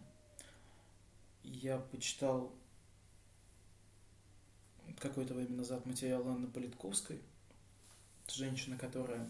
Я 1.42 1.78
почитал 1.78 2.54
какое-то 4.98 5.34
время 5.34 5.56
назад 5.56 5.86
материал 5.86 6.26
Анны 6.28 6.46
Политковской, 6.46 7.20
женщина, 8.28 8.76
которая 8.76 9.28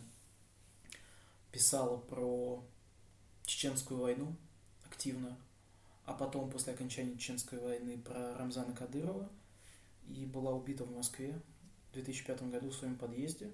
писала 1.53 1.97
про 1.97 2.65
чеченскую 3.45 4.01
войну 4.01 4.37
активно, 4.85 5.37
а 6.05 6.13
потом 6.13 6.51
после 6.51 6.73
окончания 6.73 7.17
чеченской 7.17 7.59
войны 7.59 7.99
про 7.99 8.37
Рамзана 8.39 8.75
Кадырова 8.75 9.29
и 10.09 10.27
была 10.27 10.53
убита 10.53 10.85
в 10.85 10.95
Москве 10.95 11.41
в 11.91 11.95
2005 11.95 12.43
году 12.51 12.71
в 12.71 12.75
своем 12.75 12.97
подъезде. 12.97 13.51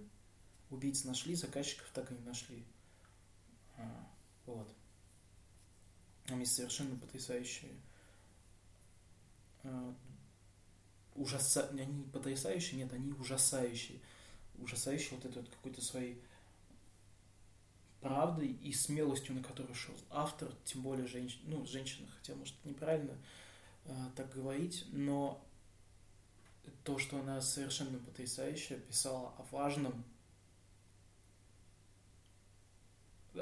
Убийц 0.70 1.04
нашли, 1.04 1.34
заказчиков 1.34 1.88
так 1.94 2.10
и 2.10 2.14
не 2.14 2.22
нашли. 2.22 2.64
А, 3.78 4.08
вот. 4.46 4.68
Они 6.28 6.44
совершенно 6.44 6.96
потрясающие. 6.96 7.72
А, 9.62 9.94
ужаса... 11.14 11.68
Они 11.70 12.04
потрясающие? 12.04 12.82
Нет, 12.82 12.92
они 12.92 13.12
ужасающие. 13.12 14.00
Ужасающие 14.58 15.10
вот 15.12 15.24
это 15.24 15.40
вот 15.40 15.48
какой-то 15.48 15.80
своей 15.80 16.20
правдой 18.00 18.52
и 18.52 18.72
смелостью, 18.72 19.34
на 19.34 19.42
которую 19.42 19.74
шел 19.74 19.94
автор, 20.10 20.52
тем 20.64 20.82
более 20.82 21.06
женщина, 21.06 21.42
ну, 21.46 21.66
женщина, 21.66 22.08
хотя, 22.16 22.34
может, 22.34 22.54
неправильно 22.64 23.16
э, 23.84 23.94
так 24.14 24.32
говорить, 24.32 24.84
но 24.92 25.45
то, 26.84 26.98
что 26.98 27.18
она 27.20 27.40
совершенно 27.40 27.98
потрясающе 27.98 28.78
писала 28.78 29.34
о 29.38 29.42
важном. 29.50 30.04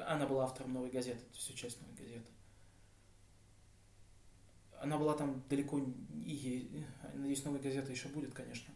Она 0.06 0.26
была 0.26 0.44
автором 0.44 0.72
новой 0.72 0.90
газеты, 0.90 1.20
это 1.30 1.38
все 1.38 1.54
часть 1.54 1.80
новой 1.80 1.94
газеты. 1.94 2.30
она 4.84 4.98
была 4.98 5.14
там 5.14 5.42
далеко 5.48 5.80
и, 6.26 6.84
надеюсь, 7.14 7.44
новая 7.44 7.60
газета 7.60 7.90
еще 7.90 8.08
будет, 8.08 8.34
конечно, 8.34 8.72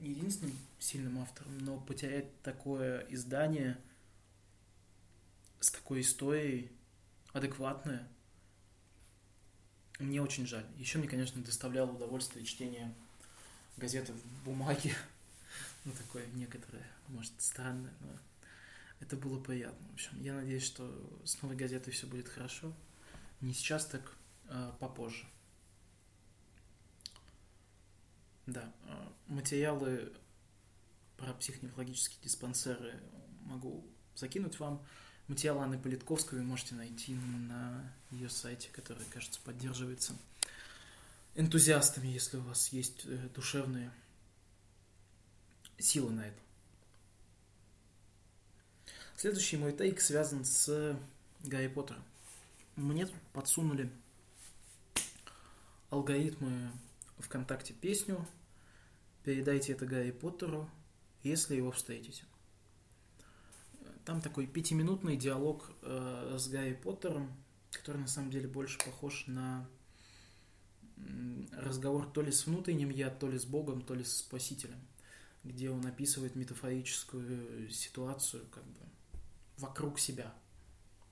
не 0.00 0.10
единственным 0.10 0.54
сильным 0.78 1.18
автором, 1.18 1.56
но 1.58 1.80
потерять 1.80 2.42
такое 2.42 3.00
издание 3.08 3.78
с 5.60 5.70
такой 5.70 6.02
историей, 6.02 6.70
адекватное, 7.32 8.06
мне 9.98 10.20
очень 10.20 10.46
жаль. 10.46 10.66
Еще 10.76 10.98
мне, 10.98 11.08
конечно, 11.08 11.42
доставляло 11.42 11.90
удовольствие 11.90 12.44
чтение 12.44 12.94
газеты 13.76 14.12
в 14.12 14.44
бумаге. 14.44 14.94
Ну, 15.84 15.92
такое 15.92 16.26
некоторое, 16.34 16.84
может, 17.06 17.32
странное, 17.38 17.94
но 18.00 18.08
это 18.98 19.16
было 19.16 19.38
приятно. 19.38 19.86
В 19.90 19.94
общем, 19.94 20.20
я 20.20 20.34
надеюсь, 20.34 20.64
что 20.64 21.22
с 21.24 21.40
новой 21.42 21.54
газетой 21.54 21.92
все 21.92 22.08
будет 22.08 22.28
хорошо. 22.28 22.72
Не 23.40 23.54
сейчас, 23.54 23.86
так 23.86 24.16
а 24.48 24.72
попозже. 24.78 25.24
Да, 28.46 28.72
а, 28.84 29.12
материалы 29.26 30.12
про 31.16 31.32
психоневрологические 31.34 32.20
диспансеры 32.22 33.00
могу 33.42 33.84
закинуть 34.14 34.58
вам. 34.60 34.84
Материалы 35.26 35.64
Анны 35.64 35.78
Политковской 35.78 36.38
вы 36.38 36.44
можете 36.44 36.76
найти 36.76 37.14
на 37.14 37.92
ее 38.12 38.28
сайте, 38.28 38.68
который, 38.72 39.04
кажется, 39.06 39.40
поддерживается 39.44 40.14
энтузиастами, 41.36 42.08
если 42.08 42.38
у 42.38 42.42
вас 42.42 42.68
есть 42.72 43.04
э, 43.04 43.28
душевные 43.34 43.92
силы 45.78 46.10
на 46.10 46.26
это. 46.26 46.38
Следующий 49.16 49.56
мой 49.56 49.72
тейк 49.72 50.00
связан 50.00 50.44
с 50.44 50.98
Гарри 51.44 51.68
Поттером. 51.68 52.02
Мне 52.74 53.06
тут 53.06 53.20
подсунули 53.32 53.90
алгоритмы 55.90 56.70
ВКонтакте 57.18 57.72
песню 57.72 58.26
«Передайте 59.24 59.72
это 59.72 59.86
Гарри 59.86 60.10
Поттеру, 60.10 60.68
если 61.22 61.56
его 61.56 61.70
встретите». 61.70 62.24
Там 64.04 64.20
такой 64.20 64.46
пятиминутный 64.46 65.16
диалог 65.16 65.70
э, 65.82 66.36
с 66.38 66.48
Гарри 66.48 66.74
Поттером, 66.74 67.34
который 67.72 67.98
на 67.98 68.08
самом 68.08 68.30
деле 68.30 68.48
больше 68.48 68.78
похож 68.78 69.24
на 69.26 69.66
разговор 71.52 72.06
то 72.10 72.22
ли 72.22 72.32
с 72.32 72.46
внутренним 72.46 72.90
я, 72.90 73.10
то 73.10 73.28
ли 73.28 73.38
с 73.38 73.44
Богом, 73.44 73.82
то 73.82 73.94
ли 73.94 74.04
с 74.04 74.18
Спасителем, 74.18 74.80
где 75.44 75.70
он 75.70 75.84
описывает 75.86 76.34
метафорическую 76.34 77.70
ситуацию 77.70 78.46
как 78.50 78.64
бы 78.64 78.80
вокруг 79.58 79.98
себя. 79.98 80.32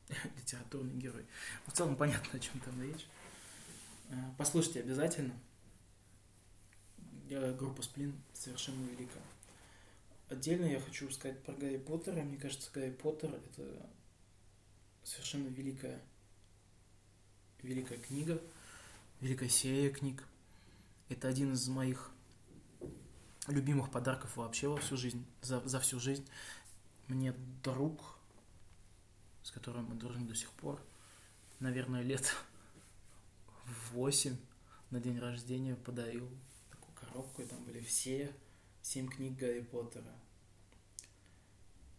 Литературный 0.36 0.94
герой. 0.94 1.24
В 1.66 1.72
целом 1.72 1.96
понятно, 1.96 2.38
о 2.38 2.38
чем 2.38 2.60
там 2.60 2.80
речь. 2.82 3.06
Э, 4.10 4.14
послушайте 4.36 4.80
обязательно. 4.80 5.34
Группа 7.58 7.82
Сплин 7.82 8.14
совершенно 8.32 8.84
велика. 8.90 9.18
Отдельно 10.28 10.66
я 10.66 10.80
хочу 10.80 11.10
сказать 11.10 11.42
про 11.42 11.54
Гарри 11.54 11.78
Поттера. 11.78 12.22
Мне 12.22 12.36
кажется, 12.36 12.70
Гарри 12.72 12.90
Поттер– 12.90 13.30
это 13.34 13.90
совершенно 15.02 15.48
великая, 15.48 16.00
великая 17.62 17.98
книга, 17.98 18.40
великая 19.24 19.48
серия 19.48 19.88
книг. 19.88 20.22
Это 21.08 21.28
один 21.28 21.54
из 21.54 21.66
моих 21.66 22.12
любимых 23.48 23.90
подарков 23.90 24.36
вообще 24.36 24.68
во 24.68 24.76
всю 24.76 24.98
жизнь, 24.98 25.24
за, 25.40 25.66
за 25.66 25.80
всю 25.80 25.98
жизнь. 25.98 26.28
Мне 27.08 27.32
друг, 27.62 28.18
с 29.42 29.50
которым 29.50 29.86
мы 29.86 29.94
дружим 29.94 30.26
до 30.26 30.34
сих 30.34 30.50
пор, 30.50 30.78
наверное, 31.58 32.02
лет 32.02 32.36
восемь 33.92 34.36
на 34.90 35.00
день 35.00 35.18
рождения 35.18 35.74
подарил 35.74 36.28
такую 36.70 36.94
коробку, 36.94 37.40
и 37.40 37.46
там 37.46 37.64
были 37.64 37.80
все 37.80 38.30
семь 38.82 39.08
книг 39.08 39.38
Гарри 39.38 39.62
Поттера. 39.62 40.14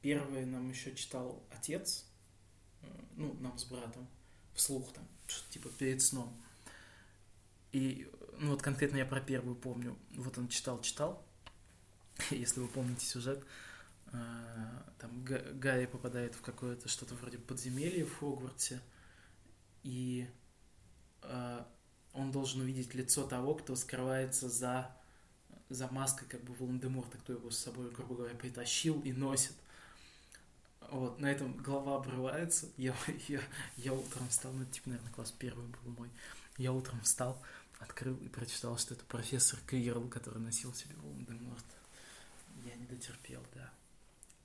Первый 0.03 0.45
нам 0.45 0.69
еще 0.69 0.93
читал 0.93 1.41
отец, 1.49 2.05
э, 2.83 2.85
ну, 3.15 3.33
нам 3.39 3.57
с 3.57 3.65
братом, 3.65 4.07
вслух 4.53 4.93
там, 4.93 5.07
типа 5.49 5.69
перед 5.69 6.03
сном. 6.03 6.39
И, 7.75 8.09
ну, 8.39 8.51
вот 8.51 8.61
конкретно 8.61 8.95
я 8.95 9.05
про 9.05 9.19
первую 9.19 9.53
помню. 9.53 9.97
Вот 10.15 10.38
он 10.38 10.47
читал-читал, 10.47 11.21
если 12.31 12.61
вы 12.61 12.69
помните 12.69 13.05
сюжет, 13.05 13.43
э, 14.13 14.17
там 14.97 15.25
Гарри 15.25 15.85
попадает 15.85 16.35
в 16.35 16.41
какое-то 16.41 16.88
что-то 16.88 17.15
вроде 17.15 17.38
подземелья 17.38 18.05
в 18.05 18.17
Хогвартсе, 18.17 18.79
и 19.83 20.25
э, 21.23 21.63
он 22.13 22.31
должен 22.31 22.61
увидеть 22.61 22.93
лицо 22.93 23.27
того, 23.27 23.55
кто 23.55 23.75
скрывается 23.75 24.47
за, 24.47 24.95
за 25.67 25.89
маской 25.89 26.27
как 26.27 26.45
бы 26.45 26.53
Волан-де-Морта, 26.53 27.17
кто 27.17 27.33
его 27.33 27.51
с 27.51 27.57
собой, 27.57 27.91
грубо 27.91 28.15
говоря, 28.15 28.35
притащил 28.35 29.01
и 29.01 29.11
носит. 29.11 29.55
Вот, 30.91 31.19
на 31.19 31.29
этом 31.29 31.57
голова 31.57 31.97
обрывается. 31.97 32.69
Я, 32.77 32.95
я, 33.27 33.41
я 33.75 33.91
утром 33.91 34.29
встал, 34.29 34.53
ну, 34.53 34.63
типа, 34.63 34.91
наверное, 34.91 35.11
класс 35.11 35.33
первый 35.38 35.65
был 35.65 35.91
мой. 35.97 36.09
Я 36.57 36.71
утром 36.71 37.01
встал, 37.01 37.38
открыл 37.79 38.17
и 38.17 38.27
прочитал, 38.27 38.77
что 38.77 38.93
это 38.93 39.05
профессор 39.05 39.59
Квирл, 39.65 40.07
который 40.09 40.39
носил 40.39 40.73
себе 40.73 40.95
Волан-де-Морт. 40.95 41.65
Я 42.65 42.75
не 42.75 42.85
дотерпел, 42.85 43.45
да. 43.53 43.71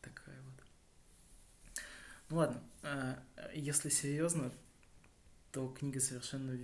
Такая 0.02 0.40
вот. 0.42 1.82
Ну 2.28 2.36
ладно, 2.36 2.62
а, 2.82 3.22
если 3.54 3.88
серьезно, 3.88 4.52
то 5.52 5.68
книга 5.68 6.00
совершенно 6.00 6.58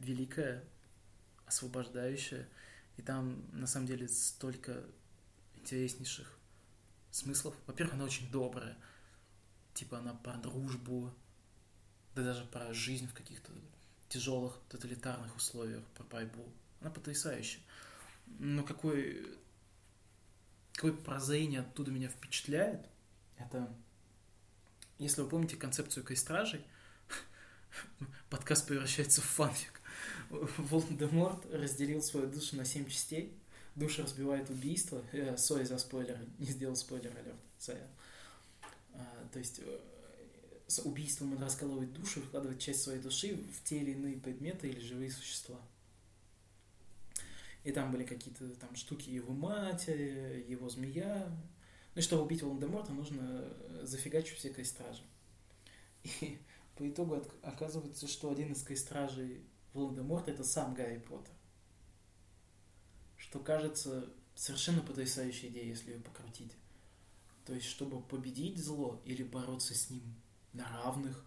великая, 0.00 0.64
освобождающая, 1.46 2.48
и 2.96 3.02
там 3.02 3.44
на 3.52 3.66
самом 3.66 3.86
деле 3.86 4.08
столько 4.08 4.84
интереснейших 5.56 6.38
смыслов. 7.10 7.54
Во-первых, 7.66 7.94
она 7.94 8.04
очень 8.04 8.30
добрая 8.30 8.76
типа 9.74 9.98
она 9.98 10.14
про 10.14 10.34
дружбу, 10.34 11.12
да 12.14 12.22
даже 12.22 12.44
про 12.46 12.72
жизнь 12.72 13.08
в 13.08 13.12
каких-то 13.12 13.52
тяжелых 14.14 14.60
тоталитарных 14.68 15.34
условиях, 15.36 15.82
про 15.94 16.04
борьбу. 16.04 16.44
Она 16.80 16.90
потрясающая. 16.90 17.60
Но 18.38 18.62
какой, 18.62 19.26
какое 20.72 20.92
прозрение 20.92 21.60
оттуда 21.60 21.90
меня 21.90 22.08
впечатляет, 22.08 22.86
это, 23.38 23.68
если 24.98 25.22
вы 25.22 25.28
помните 25.28 25.56
концепцию 25.56 26.04
крестражей, 26.04 26.64
подкаст 28.30 28.68
превращается 28.68 29.20
в 29.20 29.24
фанфик. 29.24 29.80
Волан-де-Морт 30.30 31.46
разделил 31.52 32.00
свою 32.00 32.28
душу 32.28 32.56
на 32.56 32.64
семь 32.64 32.88
частей. 32.88 33.36
Душа 33.74 34.04
разбивает 34.04 34.48
убийство. 34.48 35.02
Э, 35.10 35.36
сори 35.36 35.64
за 35.64 35.78
спойлер, 35.78 36.20
не 36.38 36.46
сделал 36.46 36.76
спойлер 36.76 37.12
алерт. 37.16 37.80
А, 38.92 39.28
то 39.32 39.40
есть 39.40 39.58
э, 39.58 39.80
с 40.66 40.80
убийством 40.80 41.32
он 41.32 41.42
раскалывает 41.42 41.92
душу, 41.92 42.22
вкладывает 42.22 42.58
часть 42.58 42.82
своей 42.82 43.00
души 43.00 43.36
в 43.36 43.64
те 43.64 43.78
или 43.78 43.92
иные 43.92 44.16
предметы 44.16 44.68
или 44.68 44.80
живые 44.80 45.10
существа. 45.10 45.60
И 47.64 47.72
там 47.72 47.90
были 47.90 48.04
какие-то 48.04 48.48
там 48.56 48.74
штуки 48.76 49.10
его 49.10 49.32
матери, 49.32 50.44
его 50.48 50.68
змея. 50.68 51.28
Ну 51.94 52.00
и 52.00 52.02
чтобы 52.02 52.24
убить 52.24 52.42
Волан-де-Морта, 52.42 52.92
нужно 52.92 53.20
э, 53.22 53.82
зафигачить 53.84 54.38
все 54.38 54.52
крестражи. 54.52 55.02
И 56.02 56.38
по 56.76 56.88
итогу 56.88 57.24
оказывается, 57.42 58.06
что 58.06 58.30
один 58.30 58.52
из 58.52 58.62
крестражей 58.62 59.44
Волан-де-Морта 59.72 60.32
это 60.32 60.44
сам 60.44 60.74
Гарри 60.74 60.98
Поттер. 60.98 61.32
Что 63.16 63.38
кажется 63.38 64.12
совершенно 64.34 64.82
потрясающей 64.82 65.48
идеей, 65.48 65.68
если 65.68 65.92
ее 65.92 66.00
покрутить. 66.00 66.52
То 67.46 67.54
есть, 67.54 67.66
чтобы 67.66 68.00
победить 68.02 68.58
зло 68.58 69.00
или 69.04 69.22
бороться 69.22 69.74
с 69.74 69.90
ним 69.90 70.02
на 70.54 70.68
равных, 70.70 71.24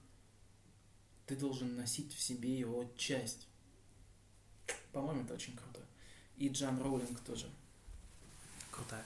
ты 1.28 1.36
должен 1.36 1.76
носить 1.76 2.14
в 2.14 2.22
себе 2.22 2.58
его 2.58 2.90
часть. 2.98 3.48
По-моему, 4.92 5.24
это 5.24 5.34
очень 5.36 5.56
круто. 5.56 5.82
И 6.38 6.50
Джан 6.50 6.82
Роулинг 6.82 7.20
тоже 7.22 7.50
крутая. 8.72 9.06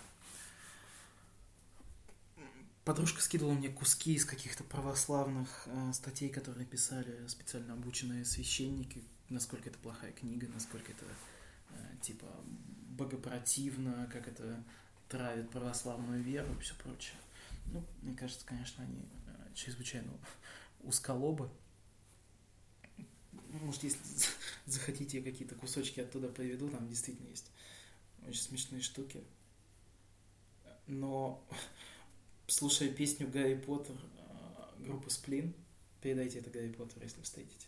Подружка 2.84 3.22
скидывала 3.22 3.54
мне 3.54 3.70
куски 3.70 4.16
из 4.16 4.26
каких-то 4.26 4.64
православных 4.64 5.64
э, 5.68 5.94
статей, 5.94 6.30
которые 6.30 6.66
писали 6.66 7.28
специально 7.28 7.74
обученные 7.74 8.26
священники, 8.26 9.04
насколько 9.30 9.70
это 9.70 9.78
плохая 9.78 10.12
книга, 10.12 10.48
насколько 10.48 10.92
это 10.92 11.06
э, 11.70 11.76
типа 12.02 12.26
богопротивно, 12.90 14.10
как 14.12 14.28
это 14.28 14.64
травят 15.10 15.52
православную 15.52 16.24
веру 16.24 16.54
и 16.54 16.62
все 16.62 16.74
прочее. 16.76 17.18
Ну, 17.68 17.86
мне 18.02 18.16
кажется, 18.16 18.46
конечно, 18.46 18.84
они 18.84 19.06
чрезвычайно 19.54 20.12
узколобы. 20.82 21.50
Может, 23.50 23.84
если 23.84 24.00
захотите, 24.66 25.18
я 25.20 25.24
какие-то 25.24 25.56
кусочки 25.56 26.00
оттуда 26.00 26.30
приведу, 26.30 26.70
там 26.70 26.88
действительно 26.88 27.28
есть 27.30 27.52
очень 28.28 28.42
смешные 28.42 28.82
штуки. 28.82 29.24
Но, 30.88 31.44
слушая 32.48 32.90
песню 32.90 33.30
Гарри 33.30 33.56
Поттер 33.56 33.96
э, 33.96 34.86
группы 34.86 35.10
Сплин, 35.10 35.54
передайте 36.02 36.40
это 36.40 36.50
Гарри 36.50 36.72
Поттер, 36.72 37.04
если 37.04 37.22
встретите, 37.22 37.68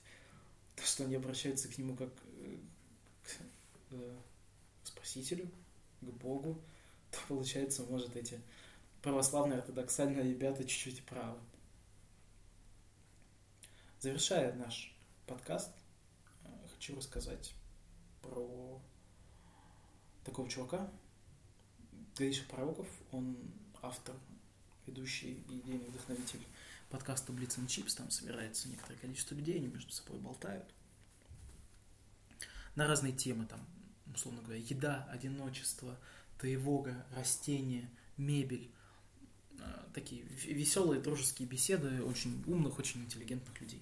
то, 0.75 0.83
что 0.83 1.03
они 1.03 1.15
обращаются 1.15 1.67
к 1.67 1.77
нему 1.77 1.95
как 1.95 2.11
э, 2.37 2.57
к 3.23 3.29
э, 3.91 4.17
спасителю, 4.83 5.49
к 6.01 6.05
Богу, 6.05 6.61
то 7.11 7.19
получается, 7.27 7.83
может, 7.83 8.15
эти 8.15 8.41
православные 9.01 9.59
ортодоксальные 9.59 10.23
ребята 10.23 10.63
чуть-чуть 10.63 11.03
правы. 11.05 11.39
Завершая 14.03 14.53
наш 14.55 14.93
подкаст, 15.27 15.71
хочу 16.73 16.93
рассказать 16.93 17.53
про 18.21 18.81
такого 20.25 20.49
чувака, 20.49 20.91
Гриша 22.17 22.43
Пророков, 22.49 22.85
он 23.13 23.37
автор, 23.81 24.13
ведущий 24.85 25.41
и 25.47 25.59
идейный 25.59 25.87
вдохновитель 25.87 26.45
подкаста 26.89 27.31
Blitz 27.31 27.57
and 27.57 27.67
Chips, 27.67 27.95
там 27.95 28.11
собирается 28.11 28.67
некоторое 28.67 28.97
количество 28.97 29.35
людей, 29.35 29.55
они 29.55 29.67
между 29.67 29.93
собой 29.93 30.19
болтают 30.19 30.65
на 32.75 32.85
разные 32.89 33.13
темы, 33.13 33.45
там, 33.45 33.65
условно 34.13 34.41
говоря, 34.41 34.59
еда, 34.59 35.07
одиночество, 35.13 35.97
тревога, 36.41 37.05
растения, 37.15 37.89
мебель, 38.17 38.69
такие 39.93 40.23
веселые 40.23 41.01
дружеские 41.01 41.47
беседы 41.47 42.03
очень 42.03 42.43
умных, 42.47 42.79
очень 42.79 43.01
интеллигентных 43.01 43.59
людей. 43.61 43.81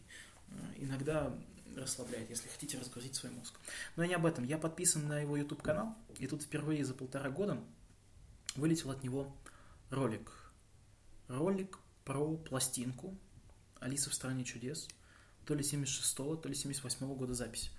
А, 0.50 0.54
иногда 0.78 1.34
расслабляет, 1.76 2.30
если 2.30 2.50
хотите 2.50 2.78
разгрузить 2.78 3.16
свой 3.16 3.32
мозг. 3.32 3.54
Но 3.96 4.06
не 4.06 4.14
об 4.14 4.26
этом. 4.26 4.44
Я 4.44 4.58
подписан 4.58 5.08
на 5.08 5.20
его 5.20 5.38
YouTube 5.38 5.62
канал, 5.62 5.96
и 6.20 6.28
тут 6.28 6.44
впервые 6.44 6.86
за 6.86 6.94
полтора 6.94 7.30
года 7.30 7.62
вылетел 8.56 8.92
от 8.92 9.04
него 9.04 9.34
ролик. 9.90 10.32
Ролик 11.28 11.80
про 12.04 12.36
пластинку 12.36 13.18
«Алиса 13.80 14.10
в 14.10 14.14
стране 14.14 14.44
чудес», 14.44 14.88
то 15.46 15.54
ли 15.56 15.62
76-го, 15.62 16.36
то 16.36 16.50
ли 16.50 16.56
78-го 16.56 17.16
года 17.16 17.34
записи. 17.34 17.70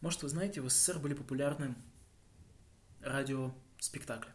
Может, 0.00 0.22
вы 0.22 0.28
знаете, 0.28 0.60
в 0.60 0.68
СССР 0.68 0.98
были 0.98 1.14
популярны 1.14 1.74
радиоспектакли, 3.00 4.32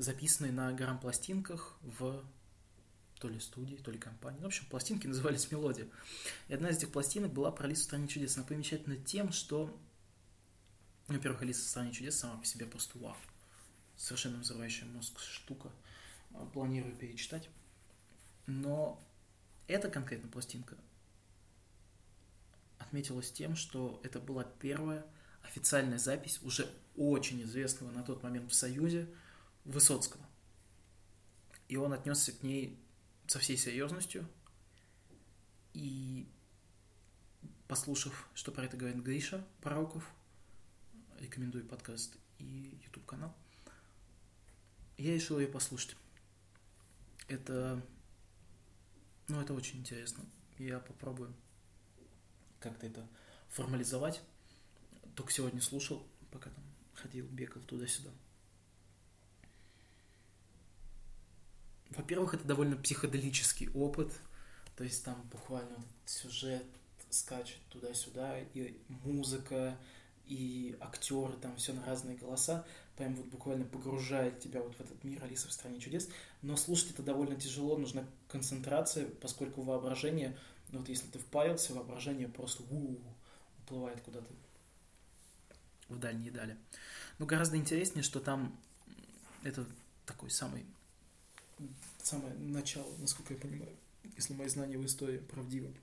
записанные 0.00 0.52
на 0.52 0.72
грамм-пластинках 0.72 1.78
в 1.82 2.24
то 3.18 3.28
ли 3.28 3.38
студии, 3.38 3.76
то 3.76 3.90
ли 3.90 3.98
компании. 3.98 4.40
В 4.40 4.46
общем, 4.46 4.64
пластинки 4.66 5.06
назывались 5.08 5.50
«Мелодия». 5.50 5.86
И 6.48 6.54
одна 6.54 6.70
из 6.70 6.78
этих 6.78 6.90
пластинок 6.90 7.32
была 7.32 7.52
про 7.52 7.66
Алису 7.66 7.82
в 7.82 7.84
стране 7.84 8.08
чудес. 8.08 8.36
Она 8.36 8.46
примечательна 8.46 8.96
тем, 8.96 9.30
что, 9.30 9.78
во-первых, 11.06 11.42
Алиса 11.42 11.60
в 11.60 11.68
стране 11.68 11.92
чудес 11.92 12.18
сама 12.18 12.38
по 12.38 12.46
себе 12.46 12.66
просто 12.66 12.98
вау. 12.98 13.16
Совершенно 13.96 14.38
взрывающая 14.38 14.86
мозг 14.86 15.20
штука. 15.20 15.70
Планирую 16.54 16.96
перечитать. 16.96 17.50
Но 18.46 19.04
эта 19.66 19.90
конкретно 19.90 20.28
пластинка 20.28 20.76
отметилась 22.78 23.30
тем, 23.30 23.54
что 23.54 24.00
это 24.02 24.18
была 24.18 24.44
первая 24.44 25.04
официальная 25.42 25.98
запись 25.98 26.40
уже 26.42 26.68
очень 26.96 27.42
известного 27.42 27.90
на 27.90 28.02
тот 28.02 28.22
момент 28.22 28.50
в 28.50 28.54
Союзе 28.54 29.08
Высоцкого. 29.64 30.24
И 31.68 31.76
он 31.76 31.92
отнесся 31.92 32.32
к 32.32 32.42
ней 32.42 32.78
со 33.26 33.38
всей 33.38 33.56
серьезностью. 33.56 34.28
И 35.72 36.28
послушав, 37.68 38.28
что 38.34 38.50
про 38.50 38.64
это 38.64 38.76
говорит 38.76 39.02
Гриша 39.02 39.46
Пороков, 39.60 40.10
рекомендую 41.20 41.64
подкаст 41.64 42.16
и 42.38 42.80
YouTube 42.84 43.06
канал, 43.06 43.34
я 44.98 45.14
решил 45.14 45.38
ее 45.38 45.46
послушать. 45.46 45.96
Это, 47.28 47.80
ну, 49.28 49.40
это 49.40 49.54
очень 49.54 49.78
интересно. 49.78 50.24
Я 50.58 50.80
попробую 50.80 51.32
как-то 52.58 52.86
это 52.86 53.08
формализовать. 53.48 54.20
Только 55.14 55.32
сегодня 55.32 55.60
слушал, 55.60 56.06
пока 56.30 56.50
там 56.50 56.64
ходил, 56.94 57.26
бегал 57.28 57.62
туда-сюда. 57.62 58.10
Во-первых, 62.00 62.32
это 62.32 62.44
довольно 62.44 62.76
психоделический 62.76 63.68
опыт, 63.74 64.10
то 64.74 64.84
есть 64.84 65.04
там 65.04 65.20
буквально 65.30 65.76
сюжет 66.06 66.64
скачет 67.10 67.58
туда-сюда, 67.68 68.40
и 68.40 68.74
музыка, 69.04 69.76
и 70.24 70.78
актеры, 70.80 71.34
там 71.34 71.54
все 71.56 71.74
на 71.74 71.84
разные 71.84 72.16
голоса, 72.16 72.64
прям 72.96 73.14
вот 73.16 73.26
буквально 73.26 73.66
погружает 73.66 74.40
тебя 74.40 74.62
вот 74.62 74.76
в 74.76 74.80
этот 74.80 75.04
мир 75.04 75.22
Алиса 75.22 75.48
в 75.48 75.52
стране 75.52 75.78
чудес. 75.78 76.08
Но 76.40 76.56
слушать 76.56 76.92
это 76.92 77.02
довольно 77.02 77.36
тяжело, 77.38 77.76
нужна 77.76 78.06
концентрация, 78.28 79.06
поскольку 79.20 79.60
воображение 79.60 80.38
но 80.72 80.78
вот 80.78 80.88
если 80.88 81.06
ты 81.08 81.18
впарился, 81.18 81.74
воображение 81.74 82.28
просто 82.28 82.62
у 82.70 82.98
уплывает 83.58 84.00
куда-то 84.00 84.32
в 85.88 85.98
дальние 85.98 86.30
дали. 86.30 86.56
Но 87.18 87.26
гораздо 87.26 87.58
интереснее, 87.58 88.02
что 88.02 88.20
там 88.20 88.58
это 89.42 89.66
такой 90.06 90.30
самый 90.30 90.64
самое 92.02 92.34
начало, 92.34 92.96
насколько 92.98 93.34
я 93.34 93.40
понимаю, 93.40 93.76
если 94.16 94.34
мои 94.34 94.48
знания 94.48 94.78
в 94.78 94.86
истории 94.86 95.18
правдивы, 95.18 95.74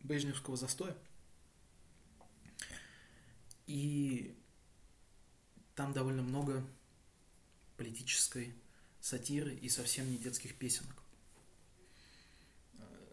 Брежневского 0.00 0.56
застоя. 0.56 0.96
И 3.66 4.34
там 5.74 5.92
довольно 5.92 6.22
много 6.22 6.64
политической 7.76 8.54
сатиры 9.00 9.54
и 9.54 9.68
совсем 9.68 10.10
не 10.10 10.16
детских 10.16 10.56
песенок 10.56 11.02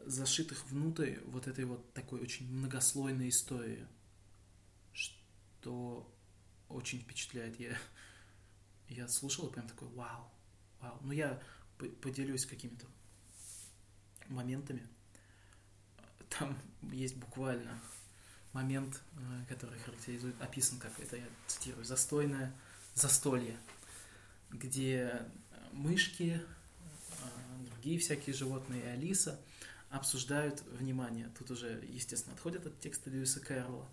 зашитых 0.06 0.66
внутрь 0.70 1.18
вот 1.26 1.48
этой 1.48 1.66
вот 1.66 1.94
такой 1.94 2.22
очень 2.22 2.50
многослойной 2.52 3.30
истории, 3.30 3.88
что 4.94 6.12
очень 6.70 7.00
впечатляет. 7.00 7.60
Я, 7.60 7.78
я 8.88 9.08
слушал 9.08 9.48
и 9.48 9.52
прям 9.52 9.68
такой, 9.68 9.88
вау, 9.90 10.32
вау. 10.80 11.00
Ну, 11.02 11.12
я 11.12 11.42
поделюсь 11.78 12.46
какими-то 12.46 12.86
моментами. 14.28 14.86
Там 16.30 16.58
есть 16.92 17.16
буквально 17.16 17.80
момент, 18.54 19.02
э, 19.14 19.46
который 19.50 19.78
характеризует, 19.80 20.40
описан 20.42 20.80
как, 20.80 20.98
это 21.00 21.18
я 21.18 21.28
цитирую, 21.48 21.86
застойное 21.86 22.54
застолье, 22.94 23.58
где 24.50 25.22
мышки, 25.72 26.42
э, 26.42 27.66
другие 27.66 28.00
всякие 28.00 28.34
животные 28.36 28.82
и 28.84 28.88
Алиса– 28.88 29.40
обсуждают, 29.96 30.62
внимание, 30.80 31.30
тут 31.38 31.52
уже, 31.52 31.84
естественно, 31.88 32.36
отходят 32.36 32.66
от 32.66 32.80
текста 32.80 33.10
Льюиса 33.10 33.40
Кэрролла, 33.40 33.88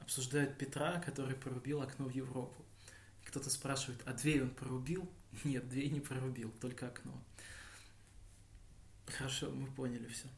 обсуждают 0.00 0.56
Петра, 0.56 1.00
который 1.00 1.34
порубил 1.34 1.82
окно 1.82 2.06
в 2.06 2.10
Европу. 2.10 2.64
Кто-то 3.24 3.50
спрашивает, 3.50 4.00
а 4.04 4.12
дверь 4.12 4.42
он 4.42 4.50
порубил? 4.50 5.08
Нет, 5.44 5.68
дверь 5.68 5.90
не 5.90 6.00
порубил, 6.00 6.50
только 6.60 6.88
окно. 6.88 7.12
Хорошо, 9.06 9.50
мы 9.50 9.66
поняли 9.66 10.06
все. 10.08 10.28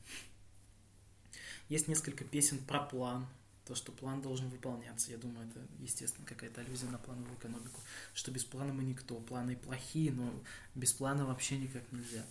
Есть 1.69 1.89
несколько 1.89 2.25
песен 2.25 2.59
про 2.59 2.81
план, 2.81 3.27
то, 3.65 3.75
что 3.75 3.93
план 3.93 4.21
должен 4.21 4.49
выполняться. 4.51 5.11
Я 5.11 5.19
думаю, 5.19 5.49
это, 5.49 5.67
естественно, 5.79 6.27
какая-то 6.27 6.61
аллюзия 6.61 6.91
на 6.91 6.99
плановую 6.99 7.37
экономику, 7.39 7.81
что 8.13 8.31
без 8.31 8.45
плана 8.45 8.73
мы 8.73 8.83
никто. 8.85 9.19
Планы 9.21 9.57
плохие, 9.57 10.13
но 10.13 10.43
без 10.75 10.93
плана 10.93 11.25
вообще 11.25 11.57
никак 11.57 11.91
нельзя. 11.93 12.27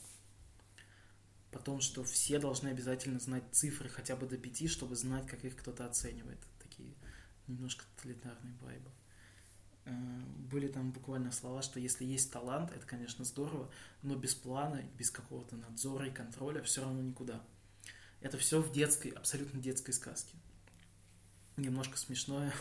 Потом, 1.51 1.81
что 1.81 2.03
все 2.03 2.39
должны 2.39 2.69
обязательно 2.69 3.19
знать 3.19 3.43
цифры 3.51 3.89
хотя 3.89 4.15
бы 4.15 4.27
до 4.27 4.37
пяти, 4.37 4.67
чтобы 4.67 4.95
знать, 4.95 5.27
как 5.27 5.43
их 5.45 5.55
кто-то 5.55 5.85
оценивает. 5.85 6.39
Такие 6.59 6.93
немножко 7.47 7.85
тоталитарные 7.95 8.55
вайбы. 8.61 8.89
Э, 9.85 9.91
были 10.51 10.67
там 10.67 10.91
буквально 10.91 11.31
слова, 11.31 11.61
что 11.61 11.79
если 11.79 12.05
есть 12.05 12.31
талант, 12.31 12.71
это, 12.71 12.85
конечно, 12.85 13.25
здорово, 13.25 13.69
но 14.01 14.15
без 14.15 14.35
плана, 14.35 14.83
без 14.97 15.09
какого-то 15.09 15.55
надзора 15.55 16.07
и 16.07 16.11
контроля 16.11 16.61
все 16.61 16.81
равно 16.81 17.01
никуда. 17.01 17.41
Это 18.21 18.37
все 18.37 18.61
в 18.61 18.71
детской, 18.71 19.09
абсолютно 19.09 19.59
детской 19.59 19.91
сказке. 19.91 20.33
Немножко 21.57 21.97
смешное. 21.97 22.53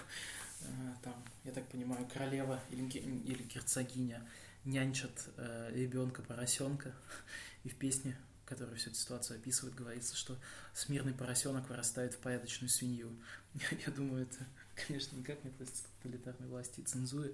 Э, 0.60 0.94
там, 1.02 1.14
я 1.44 1.52
так 1.52 1.68
понимаю, 1.68 2.08
королева 2.12 2.60
или, 2.70 2.84
или 2.84 3.42
герцогиня 3.44 4.26
нянчат 4.64 5.28
э, 5.36 5.70
ребенка-поросенка, 5.74 6.94
и 7.64 7.68
в 7.68 7.76
песне 7.76 8.16
который 8.52 8.76
всю 8.76 8.90
эту 8.90 8.98
ситуацию 8.98 9.38
описывает, 9.38 9.74
говорится, 9.74 10.14
что 10.14 10.38
смирный 10.74 11.14
поросенок 11.14 11.68
вырастает 11.68 12.14
в 12.14 12.18
порядочную 12.18 12.68
свинью. 12.68 13.16
Я, 13.86 13.92
думаю, 13.92 14.24
это, 14.24 14.46
конечно, 14.86 15.16
никак 15.16 15.42
не 15.42 15.50
относится 15.50 15.84
к 15.84 15.86
тоталитарной 16.02 16.48
власти 16.48 16.80
и 16.80 16.84
цензуре, 16.84 17.32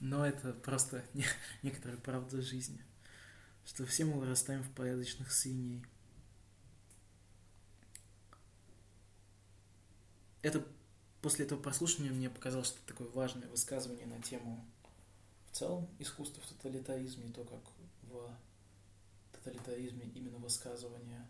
но 0.00 0.26
это 0.26 0.52
просто 0.52 1.04
некоторая 1.62 1.98
правда 1.98 2.42
жизни, 2.42 2.84
что 3.64 3.86
все 3.86 4.04
мы 4.04 4.18
вырастаем 4.18 4.62
в 4.62 4.70
порядочных 4.70 5.30
свиней. 5.30 5.84
Это 10.42 10.64
после 11.22 11.44
этого 11.44 11.60
прослушивания 11.60 12.12
мне 12.12 12.28
показалось, 12.30 12.68
что 12.68 12.78
такое 12.86 13.08
важное 13.08 13.48
высказывание 13.48 14.06
на 14.06 14.20
тему 14.20 14.64
в 15.50 15.56
целом 15.56 15.88
искусства 15.98 16.42
в 16.42 16.46
тоталитаризме 16.46 17.28
и 17.28 17.32
то, 17.32 17.44
как 17.44 17.60
в 18.02 18.36
тоталитаризме 19.46 20.06
именно 20.14 20.38
высказывания 20.38 21.26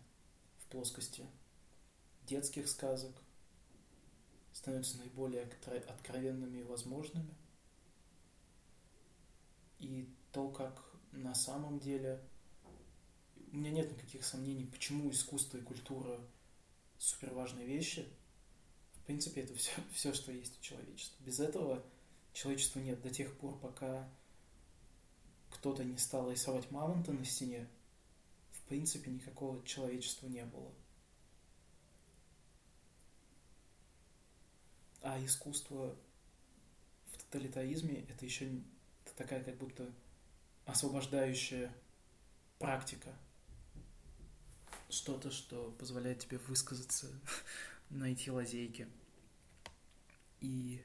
в 0.59 0.65
плоскости 0.67 1.25
детских 2.25 2.67
сказок 2.67 3.15
становятся 4.53 4.97
наиболее 4.97 5.43
откровенными 5.43 6.59
и 6.59 6.63
возможными. 6.63 7.33
И 9.79 10.09
то, 10.31 10.49
как 10.49 10.83
на 11.11 11.35
самом 11.35 11.79
деле 11.79 12.19
у 13.51 13.55
меня 13.55 13.71
нет 13.71 13.91
никаких 13.91 14.25
сомнений, 14.25 14.65
почему 14.65 15.09
искусство 15.11 15.57
и 15.57 15.61
культура 15.61 16.19
супер 16.97 17.33
важные 17.33 17.67
вещи. 17.67 18.07
В 18.95 19.01
принципе, 19.05 19.41
это 19.41 19.53
все, 19.53 19.71
все, 19.93 20.13
что 20.13 20.31
есть 20.31 20.57
у 20.59 20.61
человечества. 20.61 21.23
Без 21.23 21.39
этого 21.39 21.85
человечества 22.33 22.79
нет 22.79 22.99
до 23.01 23.09
тех 23.09 23.37
пор, 23.37 23.57
пока 23.59 24.09
кто-то 25.51 25.83
не 25.83 25.97
стал 25.97 26.31
рисовать 26.31 26.69
мамонта 26.71 27.13
на 27.13 27.23
стене, 27.23 27.67
в 28.67 28.69
принципе, 28.69 29.09
никакого 29.11 29.65
человечества 29.65 30.27
не 30.27 30.43
было. 30.43 30.73
А 35.01 35.23
искусство 35.23 35.95
в 37.13 37.17
тоталитаризме 37.17 38.01
это 38.09 38.25
еще 38.25 38.61
такая 39.15 39.41
как 39.41 39.55
будто 39.55 39.89
освобождающая 40.65 41.73
практика. 42.59 43.15
Что-то, 44.89 45.31
что 45.31 45.71
позволяет 45.79 46.19
тебе 46.19 46.37
высказаться, 46.39 47.07
найти 47.89 48.29
лазейки 48.29 48.89
и 50.41 50.83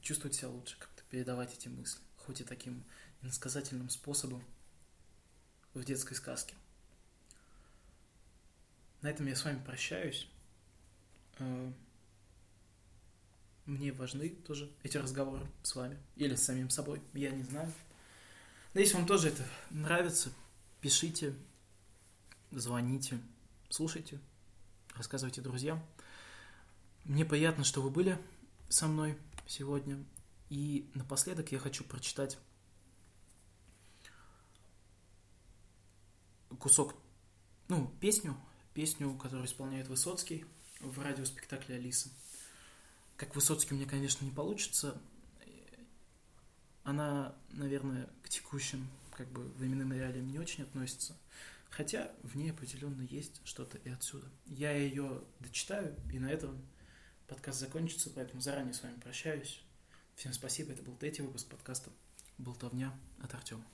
чувствовать 0.00 0.36
себя 0.36 0.48
лучше, 0.48 0.78
как-то 0.78 1.02
передавать 1.10 1.52
эти 1.52 1.68
мысли, 1.68 2.00
хоть 2.16 2.40
и 2.40 2.44
таким 2.44 2.82
иносказательным 3.20 3.90
способом 3.90 4.42
в 5.74 5.84
детской 5.84 6.14
сказке. 6.14 6.54
На 9.04 9.08
этом 9.08 9.26
я 9.26 9.36
с 9.36 9.44
вами 9.44 9.62
прощаюсь. 9.62 10.26
Э, 11.38 11.72
мне 13.66 13.92
важны 13.92 14.30
тоже 14.30 14.72
эти 14.82 14.96
разговоры 14.96 15.46
с 15.62 15.76
вами 15.76 15.98
или 16.16 16.34
с 16.34 16.44
самим 16.44 16.70
собой, 16.70 17.02
я 17.12 17.30
не 17.30 17.42
знаю. 17.42 17.70
Надеюсь, 18.72 18.94
вам 18.94 19.04
тоже 19.06 19.28
это 19.28 19.44
нравится. 19.68 20.32
Пишите, 20.80 21.34
звоните, 22.50 23.20
слушайте, 23.68 24.18
рассказывайте 24.94 25.42
друзьям. 25.42 25.84
Мне 27.04 27.26
приятно, 27.26 27.62
что 27.62 27.82
вы 27.82 27.90
были 27.90 28.18
со 28.70 28.86
мной 28.86 29.18
сегодня. 29.46 30.02
И 30.48 30.90
напоследок 30.94 31.52
я 31.52 31.58
хочу 31.58 31.84
прочитать 31.84 32.38
кусок, 36.58 36.94
ну, 37.68 37.92
песню, 38.00 38.34
песню, 38.74 39.14
которую 39.14 39.46
исполняет 39.46 39.88
Высоцкий 39.88 40.44
в 40.80 41.00
радиоспектакле 41.00 41.76
«Алиса». 41.76 42.10
Как 43.16 43.34
Высоцкий 43.34 43.74
мне, 43.74 43.86
конечно, 43.86 44.24
не 44.24 44.32
получится. 44.32 45.00
Она, 46.82 47.34
наверное, 47.52 48.10
к 48.22 48.28
текущим 48.28 48.88
как 49.12 49.28
бы 49.28 49.44
временным 49.44 49.92
реалиям 49.92 50.28
не 50.28 50.38
очень 50.38 50.64
относится. 50.64 51.16
Хотя 51.70 52.12
в 52.22 52.36
ней 52.36 52.50
определенно 52.50 53.02
есть 53.02 53.40
что-то 53.44 53.78
и 53.78 53.88
отсюда. 53.88 54.28
Я 54.46 54.72
ее 54.72 55.22
дочитаю, 55.40 55.96
и 56.12 56.18
на 56.18 56.30
этом 56.30 56.60
подкаст 57.26 57.60
закончится, 57.60 58.10
поэтому 58.10 58.40
заранее 58.40 58.74
с 58.74 58.82
вами 58.82 59.00
прощаюсь. 59.00 59.62
Всем 60.16 60.32
спасибо, 60.32 60.72
это 60.72 60.82
был 60.82 60.94
третий 60.96 61.22
выпуск 61.22 61.48
подкаста 61.48 61.90
«Болтовня» 62.38 62.96
от 63.20 63.34
Артема. 63.34 63.64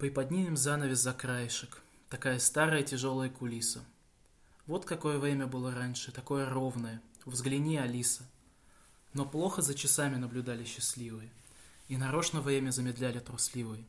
Приподнимем 0.00 0.56
занавес 0.56 0.98
за 0.98 1.12
краешек. 1.12 1.82
Такая 2.08 2.38
старая 2.38 2.82
тяжелая 2.82 3.28
кулиса. 3.28 3.84
Вот 4.66 4.86
какое 4.86 5.18
время 5.18 5.46
было 5.46 5.74
раньше, 5.74 6.10
такое 6.10 6.48
ровное. 6.48 7.02
Взгляни, 7.26 7.76
Алиса. 7.76 8.26
Но 9.12 9.26
плохо 9.26 9.60
за 9.60 9.74
часами 9.74 10.16
наблюдали 10.16 10.64
счастливые. 10.64 11.30
И 11.88 11.98
нарочно 11.98 12.40
время 12.40 12.70
замедляли 12.70 13.18
трусливые. 13.18 13.84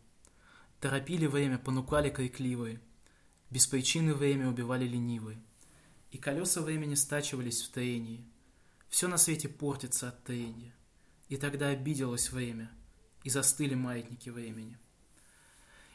Торопили 0.82 1.28
время, 1.28 1.58
понукали 1.58 2.10
крикливые. 2.10 2.82
Без 3.50 3.66
причины 3.66 4.14
время 4.14 4.50
убивали 4.50 4.86
ленивые. 4.86 5.42
И 6.12 6.18
колеса 6.18 6.60
времени 6.60 6.96
стачивались 6.96 7.62
в 7.62 7.72
таении. 7.72 8.26
Все 8.90 9.08
на 9.08 9.16
свете 9.16 9.48
портится 9.48 10.10
от 10.10 10.22
таения. 10.26 10.74
И 11.30 11.38
тогда 11.38 11.70
обиделось 11.70 12.34
время, 12.34 12.70
и 13.24 13.30
застыли 13.30 13.76
маятники 13.76 14.30
времени. 14.30 14.78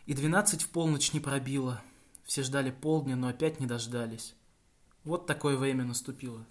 И 0.07 0.15
двенадцать 0.15 0.63
в 0.63 0.69
полночь 0.69 1.13
не 1.13 1.19
пробило. 1.19 1.83
Все 2.25 2.45
ждали 2.45 2.71
полдня, 2.71 3.17
но 3.17 3.27
опять 3.27 3.59
не 3.59 3.67
дождались. 3.67 4.37
Вот 5.03 5.27
такое 5.27 5.57
время 5.57 5.85
наступило. 5.85 6.47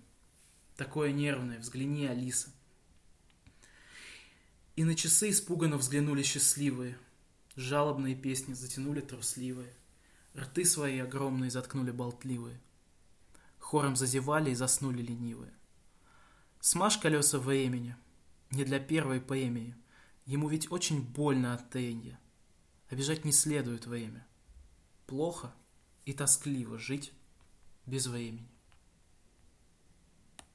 Такое 0.76 1.14
нервное, 1.14 1.60
взгляни, 1.60 2.06
Алиса. 2.06 2.50
И 4.76 4.84
на 4.84 4.94
часы 4.94 5.30
испуганно 5.30 5.78
взглянули 5.78 6.22
счастливые. 6.22 6.98
Жалобные 7.56 8.14
песни 8.14 8.54
затянули 8.54 9.00
трусливые. 9.00 9.74
Рты 10.38 10.66
свои 10.66 11.00
огромные 11.00 11.50
заткнули 11.50 11.92
болтливые. 11.92 12.60
Хором 13.60 13.96
зазевали 13.96 14.52
и 14.52 14.56
заснули 14.56 15.02
ленивые. 15.02 15.54
Смажь 16.60 16.98
колеса 16.98 17.40
времени, 17.40 17.96
не 18.52 18.66
для 18.66 18.80
первой 18.80 19.22
премии. 19.22 19.76
Ему 20.26 20.50
ведь 20.50 20.70
очень 20.74 21.02
больно 21.02 21.54
от 21.54 21.70
тенья. 21.70 22.20
Обижать 22.96 23.26
не 23.26 23.34
следует 23.34 23.88
время. 23.88 24.26
Плохо 25.06 25.54
и 26.06 26.14
тоскливо 26.14 26.80
жить 26.80 27.12
без 27.86 28.08
времени. 28.08 28.48